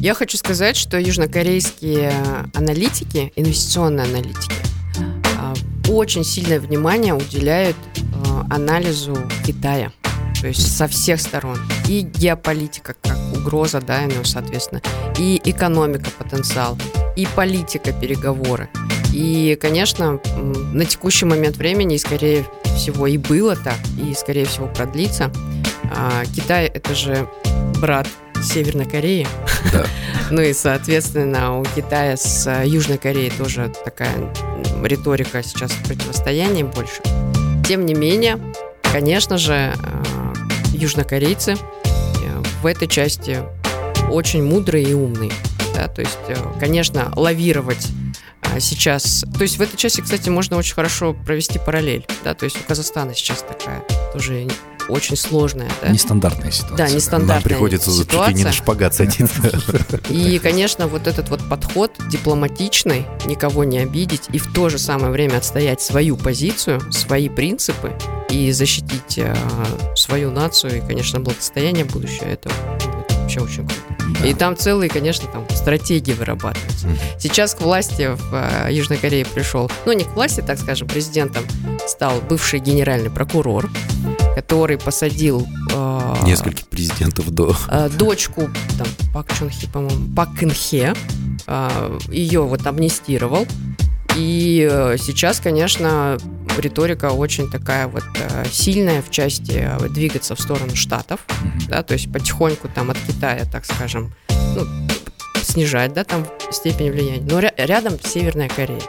я 0.01 0.15
хочу 0.15 0.37
сказать, 0.39 0.77
что 0.77 0.99
южнокорейские 0.99 2.13
аналитики, 2.55 3.33
инвестиционные 3.37 4.07
аналитики, 4.07 4.55
а, 5.39 5.55
очень 5.89 6.25
сильное 6.25 6.61
внимание 6.61 7.15
уделяют 7.15 7.77
а, 8.27 8.47
анализу 8.51 9.17
Китая. 9.45 9.93
То 10.41 10.49
есть 10.49 10.77
со 10.77 10.89
всех 10.89 11.21
сторон. 11.21 11.59
И 11.89 12.01
геополитика 12.01 12.97
как 13.01 13.17
угроза, 13.37 13.81
да, 13.81 14.03
ну, 14.07 14.25
соответственно, 14.25 14.83
и 15.19 15.41
экономика 15.45 16.11
потенциал, 16.19 16.77
и 17.15 17.27
политика 17.37 17.93
переговоры. 17.93 18.69
И, 19.13 19.59
конечно, 19.61 20.21
на 20.73 20.85
текущий 20.85 21.27
момент 21.27 21.57
времени, 21.57 21.97
скорее 21.99 22.47
всего, 22.77 23.07
и 23.07 23.19
было 23.19 23.55
так, 23.57 23.79
и, 23.99 24.15
скорее 24.15 24.47
всего, 24.47 24.67
продлится. 24.69 25.31
А, 25.95 26.25
Китай– 26.35 26.67
это 26.75 26.95
же 26.95 27.29
брат 27.81 28.09
Северной 28.43 28.87
Кореи. 28.87 29.27
Да. 29.73 29.87
ну 30.31 30.41
и, 30.41 30.55
соответственно, 30.55 31.61
у 31.61 31.65
Китая 31.65 32.17
с 32.17 32.65
Южной 32.65 32.99
Кореей 32.99 33.31
тоже 33.31 33.71
такая 33.85 34.33
риторика 34.83 35.43
сейчас 35.43 35.73
противостояния 35.87 36.65
больше. 36.65 37.03
Тем 37.67 37.85
не 37.85 37.95
менее, 37.95 38.39
конечно 38.93 39.37
же, 39.37 39.75
а, 39.83 40.33
южнокорейцы 40.73 41.53
э, 41.53 42.43
в 42.63 42.67
этой 42.67 42.89
части 42.89 43.39
очень 44.11 44.43
мудрые 44.43 44.87
и 44.87 44.95
умные. 44.95 45.33
Да? 45.75 45.87
То 45.89 46.01
есть, 46.01 46.19
э, 46.29 46.37
конечно, 46.59 47.13
лавировать 47.15 47.87
а 47.87 48.02
сейчас, 48.61 49.25
то 49.37 49.43
есть 49.43 49.59
в 49.59 49.63
этой 49.63 49.77
части, 49.77 50.01
кстати, 50.01 50.29
можно 50.29 50.57
очень 50.57 50.75
хорошо 50.75 51.15
провести 51.15 51.59
параллель, 51.59 52.07
да, 52.25 52.35
то 52.35 52.45
есть 52.45 52.57
у 52.61 52.65
Казахстана 52.65 53.15
сейчас 53.15 53.43
такая 53.43 53.85
тоже 54.13 54.49
очень 54.89 55.17
сложная, 55.17 55.71
да? 55.81 55.89
Нестандартная 55.89 56.51
ситуация. 56.51 56.77
Да, 56.77 56.93
нестандартная 56.93 57.35
Нам 57.37 57.43
приходится 57.43 57.91
ситуация. 57.91 58.27
чуть 58.27 58.29
ли 58.29 58.35
не 58.35 58.45
на 58.45 58.53
шпагат 58.53 58.95
садиться. 58.95 59.63
И, 60.11 60.39
конечно, 60.39 60.87
вот 60.87 61.07
этот 61.07 61.29
вот 61.29 61.49
подход 61.49 61.93
дипломатичный, 62.11 63.07
никого 63.27 63.65
не 63.65 63.79
обидеть 63.79 64.25
и 64.33 64.39
в 64.39 64.53
то 64.53 64.69
же 64.69 64.79
самое 64.79 65.13
время 65.13 65.39
отстоять 65.39 65.81
свою 65.81 66.17
позицию, 66.17 66.81
свои 66.93 67.29
принципы 67.29 67.93
и 68.31 68.51
защитить 68.53 69.19
э, 69.19 69.35
свою 69.95 70.31
нацию 70.31 70.79
и, 70.79 70.81
конечно, 70.81 71.21
благосостояние 71.21 71.85
будущее, 71.85 72.33
это 72.33 72.51
вообще 73.21 73.41
очень 73.41 73.69
круто. 73.69 74.02
Да. 74.21 74.27
И 74.27 74.35
там 74.35 74.57
целые, 74.57 74.89
конечно, 74.89 75.29
там 75.29 75.47
стратегии 75.51 76.13
вырабатываются. 76.13 76.87
Mm. 76.87 76.99
Сейчас 77.19 77.55
к 77.55 77.61
власти 77.61 78.11
в 78.15 78.35
э, 78.67 78.73
Южной 78.73 78.99
Корее 78.99 79.25
пришел, 79.25 79.71
ну 79.87 79.93
не 79.93 80.05
к 80.05 80.15
власти, 80.15 80.41
так 80.41 80.59
скажем, 80.59 80.89
президентом 80.89 81.45
стал 81.87 82.21
бывший 82.29 82.61
генеральный 82.61 83.11
прокурор, 83.11 83.71
который 84.35 84.79
посадил 84.79 85.47
э, 85.73 86.15
нескольких 86.25 86.67
президентов 86.69 87.31
до 87.31 87.57
э, 87.69 87.89
дочку 87.91 88.49
там 88.79 88.87
Пак 89.13 89.33
Чун 89.37 89.51
Хи, 89.51 89.67
по-моему, 89.69 90.15
Пак 90.15 90.35
Кын 90.35 90.51
Хе, 90.51 90.95
э, 91.47 91.99
ее 92.09 92.43
вот 92.43 92.67
амнистировал. 92.67 93.47
И 94.17 94.69
э, 94.71 94.97
сейчас, 94.99 95.41
конечно, 95.41 96.19
риторика 96.59 97.11
очень 97.11 97.51
такая 97.51 97.87
вот 97.87 98.05
э, 98.17 98.45
сильная 98.51 99.03
в 99.03 99.11
части 99.11 99.67
э, 99.67 99.89
двигаться 99.89 100.35
в 100.35 100.41
сторону 100.41 100.75
Штатов, 100.75 101.21
да, 101.69 101.83
то 101.83 101.95
есть 101.95 102.13
потихоньку 102.13 102.69
там 102.69 102.91
от 102.91 102.99
Китая, 102.99 103.45
так 103.51 103.65
скажем, 103.65 104.15
ну, 104.57 104.67
снижать, 105.43 105.93
да, 105.93 106.05
там 106.05 106.27
степень 106.51 106.91
влияния. 106.91 107.23
Но 107.29 107.41
ря- 107.41 107.55
рядом 107.57 107.99
Северная 108.03 108.49
Корея. 108.49 108.83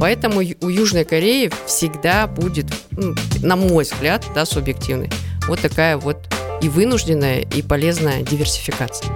Поэтому 0.00 0.40
у 0.60 0.68
Южной 0.68 1.04
Кореи 1.04 1.50
всегда 1.66 2.26
будет, 2.26 2.66
ну, 2.90 3.14
на 3.40 3.56
мой 3.56 3.84
взгляд, 3.84 4.24
да, 4.34 4.44
субъективный, 4.44 5.10
вот 5.46 5.60
такая 5.60 5.96
вот 5.96 6.18
и 6.60 6.68
вынужденная, 6.68 7.40
и 7.40 7.62
полезная 7.62 8.22
диверсификация. 8.22 9.10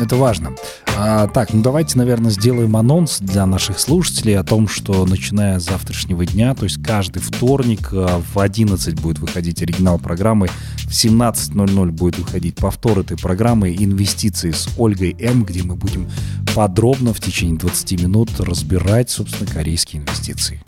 Это 0.00 0.16
важно. 0.16 0.52
А, 0.96 1.28
так, 1.28 1.52
ну 1.52 1.62
давайте, 1.62 1.98
наверное, 1.98 2.30
сделаем 2.30 2.74
анонс 2.74 3.18
для 3.20 3.44
наших 3.44 3.78
слушателей 3.78 4.38
о 4.38 4.42
том, 4.42 4.66
что 4.66 5.04
начиная 5.04 5.60
с 5.60 5.64
завтрашнего 5.64 6.24
дня, 6.24 6.54
то 6.54 6.64
есть 6.64 6.82
каждый 6.82 7.20
вторник 7.20 7.90
а, 7.92 8.22
в 8.32 8.38
11 8.38 8.98
будет 8.98 9.18
выходить 9.18 9.62
оригинал 9.62 9.98
программы, 9.98 10.48
в 10.78 10.90
17.00 10.90 11.90
будет 11.90 12.18
выходить 12.18 12.56
повтор 12.56 13.00
этой 13.00 13.18
программы 13.18 13.76
«Инвестиции 13.78 14.52
с 14.52 14.68
Ольгой 14.78 15.14
М», 15.18 15.44
где 15.44 15.62
мы 15.62 15.74
будем 15.74 16.08
подробно 16.54 17.12
в 17.12 17.20
течение 17.20 17.58
20 17.58 18.02
минут 18.02 18.40
разбирать, 18.40 19.10
собственно, 19.10 19.50
корейские 19.50 20.02
инвестиции. 20.02 20.62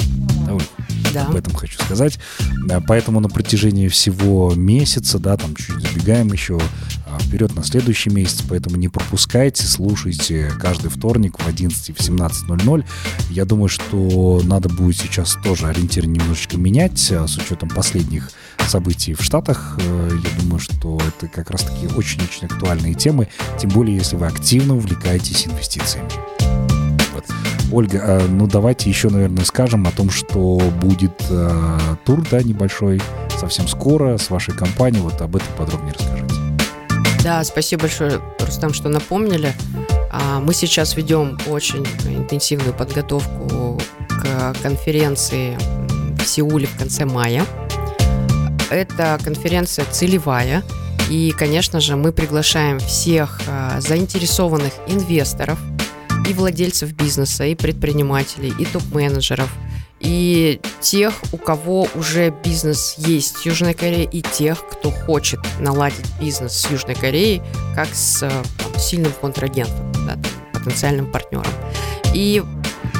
Да, 0.47 0.53
Ольга? 0.53 0.67
Да. 1.13 1.27
Об 1.27 1.37
этом 1.37 1.55
хочу 1.55 1.83
сказать. 1.83 2.19
Поэтому 2.87 3.21
на 3.21 3.29
протяжении 3.29 3.89
всего 3.89 4.55
месяца, 4.55 5.19
да, 5.19 5.37
там 5.37 5.55
чуть 5.57 5.81
забегаем 5.81 6.33
еще 6.33 6.61
вперед 7.21 7.55
на 7.55 7.65
следующий 7.65 8.11
месяц, 8.11 8.43
поэтому 8.49 8.77
не 8.77 8.89
пропускайте, 8.89 9.65
слушайте 9.65 10.51
каждый 10.61 10.91
вторник 10.91 11.39
в 11.39 11.47
11 11.47 11.91
и 11.91 11.93
в 11.93 11.99
17.00. 11.99 12.85
Я 13.31 13.45
думаю, 13.45 13.69
что 13.69 14.41
надо 14.45 14.69
будет 14.69 14.97
сейчас 14.97 15.39
тоже 15.43 15.67
ориентир 15.67 16.07
немножечко 16.07 16.57
менять 16.57 17.13
а, 17.13 17.27
с 17.27 17.37
учетом 17.37 17.69
последних 17.69 18.31
событий 18.67 19.15
в 19.15 19.23
Штатах. 19.23 19.79
Э, 19.81 20.11
я 20.13 20.41
думаю, 20.43 20.59
что 20.59 21.01
это 21.07 21.29
как 21.29 21.51
раз-таки 21.51 21.87
очень-очень 21.95 22.47
актуальные 22.47 22.95
темы, 22.95 23.29
тем 23.59 23.71
более 23.71 23.97
если 23.97 24.17
вы 24.17 24.27
активно 24.27 24.77
увлекаетесь 24.77 25.47
инвестициями. 25.47 26.11
Ольга, 27.73 28.01
а, 28.03 28.29
ну 28.29 28.47
давайте 28.47 28.91
еще, 28.91 29.09
наверное, 29.09 29.45
скажем 29.45 29.87
о 29.87 29.91
том, 29.93 30.11
что 30.11 30.61
будет 30.81 31.25
э, 31.31 31.79
тур, 32.05 32.23
да, 32.31 32.43
небольшой, 32.43 33.01
совсем 33.41 33.67
скоро 33.67 34.19
с 34.19 34.29
вашей 34.29 34.55
компанией. 34.55 35.03
Вот 35.03 35.21
об 35.23 35.37
этом 35.37 35.49
подробнее 35.57 35.95
расскажите. 35.99 36.32
Да, 37.23 37.45
спасибо 37.45 37.83
большое, 37.83 38.21
Рустам, 38.41 38.75
что 38.75 38.89
напомнили. 38.89 39.55
А, 40.11 40.41
мы 40.41 40.55
сейчас 40.55 40.97
ведем 40.97 41.39
очень 41.47 41.87
интенсивную 42.05 42.75
подготовку 42.75 43.81
к 44.09 44.55
конференции 44.61 45.57
в 46.21 46.27
Сеуле 46.27 46.67
в 46.67 46.77
конце 46.77 47.05
мая. 47.05 47.45
Это 48.71 49.19
конференция 49.23 49.85
целевая. 49.85 50.65
И, 51.11 51.33
конечно 51.37 51.81
же, 51.81 51.95
мы 51.95 52.11
приглашаем 52.13 52.81
всех 52.81 53.41
а, 53.47 53.81
заинтересованных 53.81 54.73
инвесторов, 54.89 55.59
и 56.29 56.33
владельцев 56.33 56.93
бизнеса, 56.93 57.45
и 57.45 57.55
предпринимателей, 57.55 58.53
и 58.59 58.65
топ-менеджеров, 58.65 59.51
и 60.03 60.61
тех, 60.81 61.15
у 61.33 61.37
кого 61.37 61.89
уже 61.95 62.31
бизнес 62.45 62.95
есть 62.99 63.37
в 63.37 63.47
Южной 63.47 63.75
Корее, 63.75 64.05
и 64.05 64.21
тех, 64.21 64.67
кто 64.67 64.91
хочет 64.91 65.41
наладить 65.61 66.07
бизнес 66.21 66.53
с 66.53 66.71
Южной 66.71 66.95
Кореей 66.95 67.41
как 67.75 67.89
с 67.93 68.21
там, 68.21 68.79
сильным 68.79 69.13
контрагентом, 69.13 69.93
да, 70.07 70.19
потенциальным 70.53 71.11
партнером. 71.11 71.53
И 72.15 72.43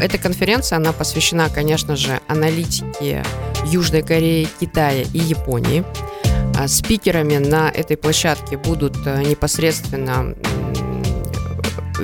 эта 0.01 0.19
конференция, 0.19 0.77
она 0.77 0.93
посвящена, 0.93 1.49
конечно 1.49 1.97
же, 1.97 2.21
аналитике 2.29 3.25
Южной 3.67 4.03
Кореи, 4.03 4.49
Китая 4.61 5.05
и 5.13 5.19
Японии. 5.19 5.85
А 6.59 6.69
спикерами 6.69 7.39
на 7.39 7.71
этой 7.71 7.97
площадке 7.97 8.57
будут 8.57 8.97
э, 9.07 9.23
непосредственно 9.23 10.35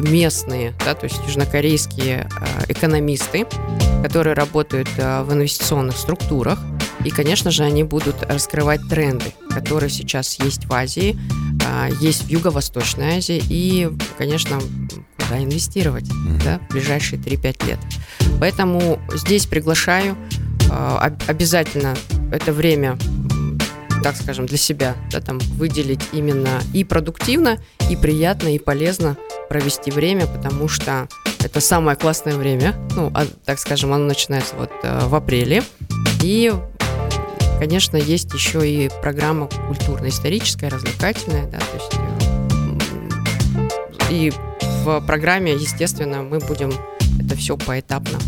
местные, 0.01 0.75
да, 0.85 0.95
то 0.95 1.05
есть 1.05 1.19
южнокорейские 1.27 2.29
э, 2.29 2.65
экономисты, 2.69 3.47
которые 4.03 4.35
работают 4.35 4.89
э, 4.97 5.23
в 5.23 5.33
инвестиционных 5.33 5.97
структурах. 5.97 6.59
И, 7.05 7.11
конечно 7.11 7.51
же, 7.51 7.63
они 7.63 7.85
будут 7.85 8.23
раскрывать 8.23 8.81
тренды, 8.89 9.27
которые 9.51 9.91
сейчас 9.91 10.39
есть 10.41 10.67
в 10.67 10.73
Азии, 10.73 11.17
есть 12.01 12.25
в 12.25 12.29
Юго-Восточной 12.29 13.19
Азии 13.19 13.41
и, 13.49 13.89
конечно, 14.19 14.59
куда 15.17 15.39
инвестировать 15.39 16.09
да, 16.45 16.59
в 16.69 16.73
ближайшие 16.73 17.21
3-5 17.21 17.67
лет. 17.67 17.79
Поэтому 18.41 18.99
здесь 19.15 19.47
приглашаю 19.47 20.17
обязательно 21.29 21.95
это 22.33 22.53
время 22.53 22.99
так 24.03 24.17
скажем, 24.17 24.47
для 24.47 24.57
себя, 24.59 24.97
да, 25.11 25.21
там 25.21 25.39
выделить 25.39 26.01
именно 26.13 26.61
и 26.73 26.85
продуктивно, 26.85 27.59
и 27.91 27.97
приятно, 27.97 28.55
и 28.55 28.59
полезно 28.59 29.17
провести 29.49 29.91
время, 29.91 30.27
потому 30.27 30.69
что 30.69 31.09
это 31.43 31.61
самое 31.61 31.97
классное 31.97 32.37
время, 32.37 32.75
ну, 32.95 33.11
а, 33.15 33.27
так 33.45 33.59
скажем, 33.59 33.93
оно 33.93 34.05
начинается 34.05 34.57
вот 34.57 34.71
э, 34.83 35.07
в 35.07 35.15
апреле, 35.15 35.63
и 36.23 36.53
Конечно, 37.59 37.97
есть 37.97 38.33
еще 38.33 38.71
и 38.71 38.89
программа 39.03 39.49
культурно-историческая, 39.67 40.69
развлекательная, 40.69 41.45
да, 41.49 41.59
то 41.59 41.75
есть 41.75 41.93
э, 44.09 44.15
и 44.15 44.33
в 44.85 45.01
программе, 45.01 45.55
естественно, 45.55 46.23
мы 46.23 46.39
будем 46.39 46.73
это 47.19 47.35
все 47.35 47.57
поэтапно 47.57 48.21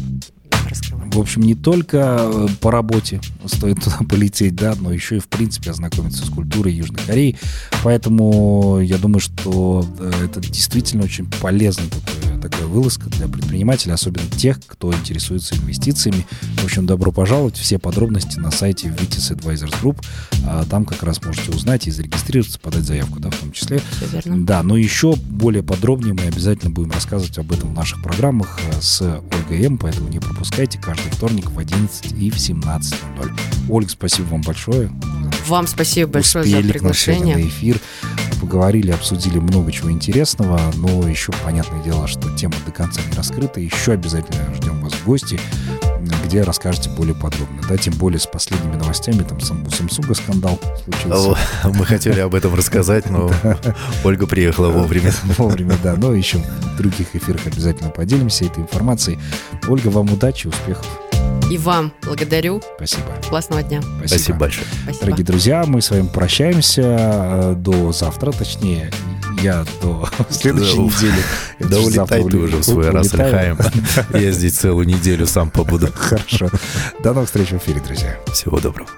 в 1.12 1.18
общем, 1.18 1.42
не 1.42 1.54
только 1.54 2.18
э, 2.20 2.46
по 2.60 2.70
работе 2.70 3.20
стоит 3.46 3.80
туда 3.84 3.98
полететь, 4.08 4.54
да, 4.54 4.74
но 4.78 4.92
еще 4.92 5.16
и, 5.16 5.20
в 5.20 5.28
принципе, 5.28 5.70
ознакомиться 5.70 6.24
с 6.24 6.28
культурой 6.28 6.72
Южной 6.72 7.00
Кореи. 7.06 7.36
Поэтому 7.82 8.80
я 8.80 8.98
думаю, 8.98 9.20
что 9.20 9.84
э, 9.98 10.12
это 10.24 10.40
действительно 10.40 11.04
очень 11.04 11.26
полезный 11.40 11.88
такой, 11.88 12.40
такая 12.40 12.66
вылазка 12.66 13.08
для 13.10 13.28
предпринимателей, 13.28 13.92
особенно 13.92 14.26
тех, 14.36 14.58
кто 14.66 14.92
интересуется 14.92 15.56
инвестициями. 15.56 16.26
В 16.58 16.64
общем, 16.64 16.86
добро 16.86 17.12
пожаловать. 17.12 17.56
Все 17.56 17.78
подробности 17.78 18.38
на 18.38 18.50
сайте 18.50 18.88
Vitis 18.88 19.36
Advisors 19.36 19.74
Group. 19.82 20.02
А 20.46 20.64
там 20.64 20.84
как 20.84 21.02
раз 21.02 21.22
можете 21.22 21.50
узнать 21.50 21.86
и 21.86 21.90
зарегистрироваться, 21.90 22.58
подать 22.58 22.84
заявку, 22.84 23.20
да, 23.20 23.30
в 23.30 23.36
том 23.36 23.52
числе. 23.52 23.80
Да, 24.24 24.62
но 24.62 24.76
еще 24.76 25.14
более 25.16 25.62
подробнее 25.62 26.14
мы 26.14 26.22
обязательно 26.22 26.70
будем 26.70 26.90
рассказывать 26.92 27.36
об 27.38 27.52
этом 27.52 27.70
в 27.70 27.74
наших 27.74 28.02
программах 28.02 28.58
э, 28.72 28.80
с 28.80 29.20
Ольгой 29.50 29.66
М, 29.66 29.78
поэтому 29.78 30.08
не 30.08 30.20
пропускайте 30.20 30.78
каждый 30.78 31.10
вторник 31.10 31.50
в 31.50 31.58
11 31.58 32.12
и 32.12 32.30
в 32.30 32.36
17.00. 32.36 33.32
Ольга, 33.68 33.90
спасибо 33.90 34.26
вам 34.28 34.42
большое. 34.42 34.90
Вам 35.48 35.66
спасибо 35.66 36.10
большое 36.10 36.44
за 36.44 36.68
приглашение. 36.68 37.36
на 37.36 37.42
эфир. 37.42 37.80
Поговорили, 38.40 38.90
обсудили 38.90 39.38
много 39.38 39.70
чего 39.70 39.90
интересного, 39.90 40.58
но 40.76 41.06
еще 41.06 41.32
понятное 41.44 41.82
дело, 41.82 42.06
что 42.06 42.34
тема 42.36 42.54
до 42.64 42.72
конца 42.72 43.00
не 43.10 43.16
раскрыта. 43.16 43.60
Еще 43.60 43.92
обязательно 43.92 44.54
ждем 44.54 44.80
вас 44.80 44.92
в 44.94 45.04
гости 45.04 45.38
где 46.30 46.42
расскажете 46.42 46.88
более 46.90 47.16
подробно. 47.16 47.60
Да, 47.68 47.76
тем 47.76 47.94
более 47.94 48.20
с 48.20 48.26
последними 48.26 48.76
новостями, 48.76 49.24
там 49.24 49.38
у 49.38 49.40
Samsung 49.40 50.14
скандал 50.14 50.60
случился. 50.84 51.36
Мы 51.64 51.84
хотели 51.84 52.20
об 52.20 52.36
этом 52.36 52.54
рассказать, 52.54 53.10
но 53.10 53.32
Ольга 54.04 54.28
приехала 54.28 54.68
вовремя. 54.68 55.12
Вовремя, 55.38 55.76
да. 55.82 55.96
Но 55.96 56.14
еще 56.14 56.38
в 56.38 56.76
других 56.76 57.16
эфирах 57.16 57.46
обязательно 57.46 57.90
поделимся 57.90 58.44
этой 58.44 58.62
информацией. 58.62 59.18
Ольга, 59.66 59.88
вам 59.88 60.12
удачи, 60.12 60.46
успехов. 60.46 60.86
И 61.50 61.58
вам 61.58 61.92
благодарю. 62.02 62.62
Спасибо. 62.76 63.08
Классного 63.28 63.64
дня. 63.64 63.82
Спасибо, 63.82 64.06
Спасибо 64.06 64.38
большое. 64.38 64.66
Спасибо. 64.84 65.04
Дорогие 65.06 65.26
друзья, 65.26 65.64
мы 65.66 65.82
с 65.82 65.90
вами 65.90 66.06
прощаемся 66.06 66.82
э, 66.82 67.54
до 67.56 67.90
завтра, 67.90 68.30
точнее, 68.30 68.92
я 69.40 69.64
до 69.82 70.08
следующей 70.30 70.76
да, 70.76 70.82
недели. 70.82 71.24
Да 71.58 71.78
улетай 71.78 72.24
ты 72.24 72.36
уже 72.36 72.56
в 72.58 72.64
свой 72.64 72.90
раз, 72.90 73.12
Альхаем. 73.14 73.58
Я 74.14 74.32
здесь 74.32 74.56
целую 74.56 74.86
неделю 74.86 75.26
сам 75.26 75.50
побуду. 75.50 75.88
Хорошо. 75.94 76.50
До 77.02 77.12
новых 77.12 77.28
встреч 77.28 77.50
в 77.50 77.56
эфире, 77.56 77.80
друзья. 77.80 78.18
Всего 78.32 78.60
доброго. 78.60 78.88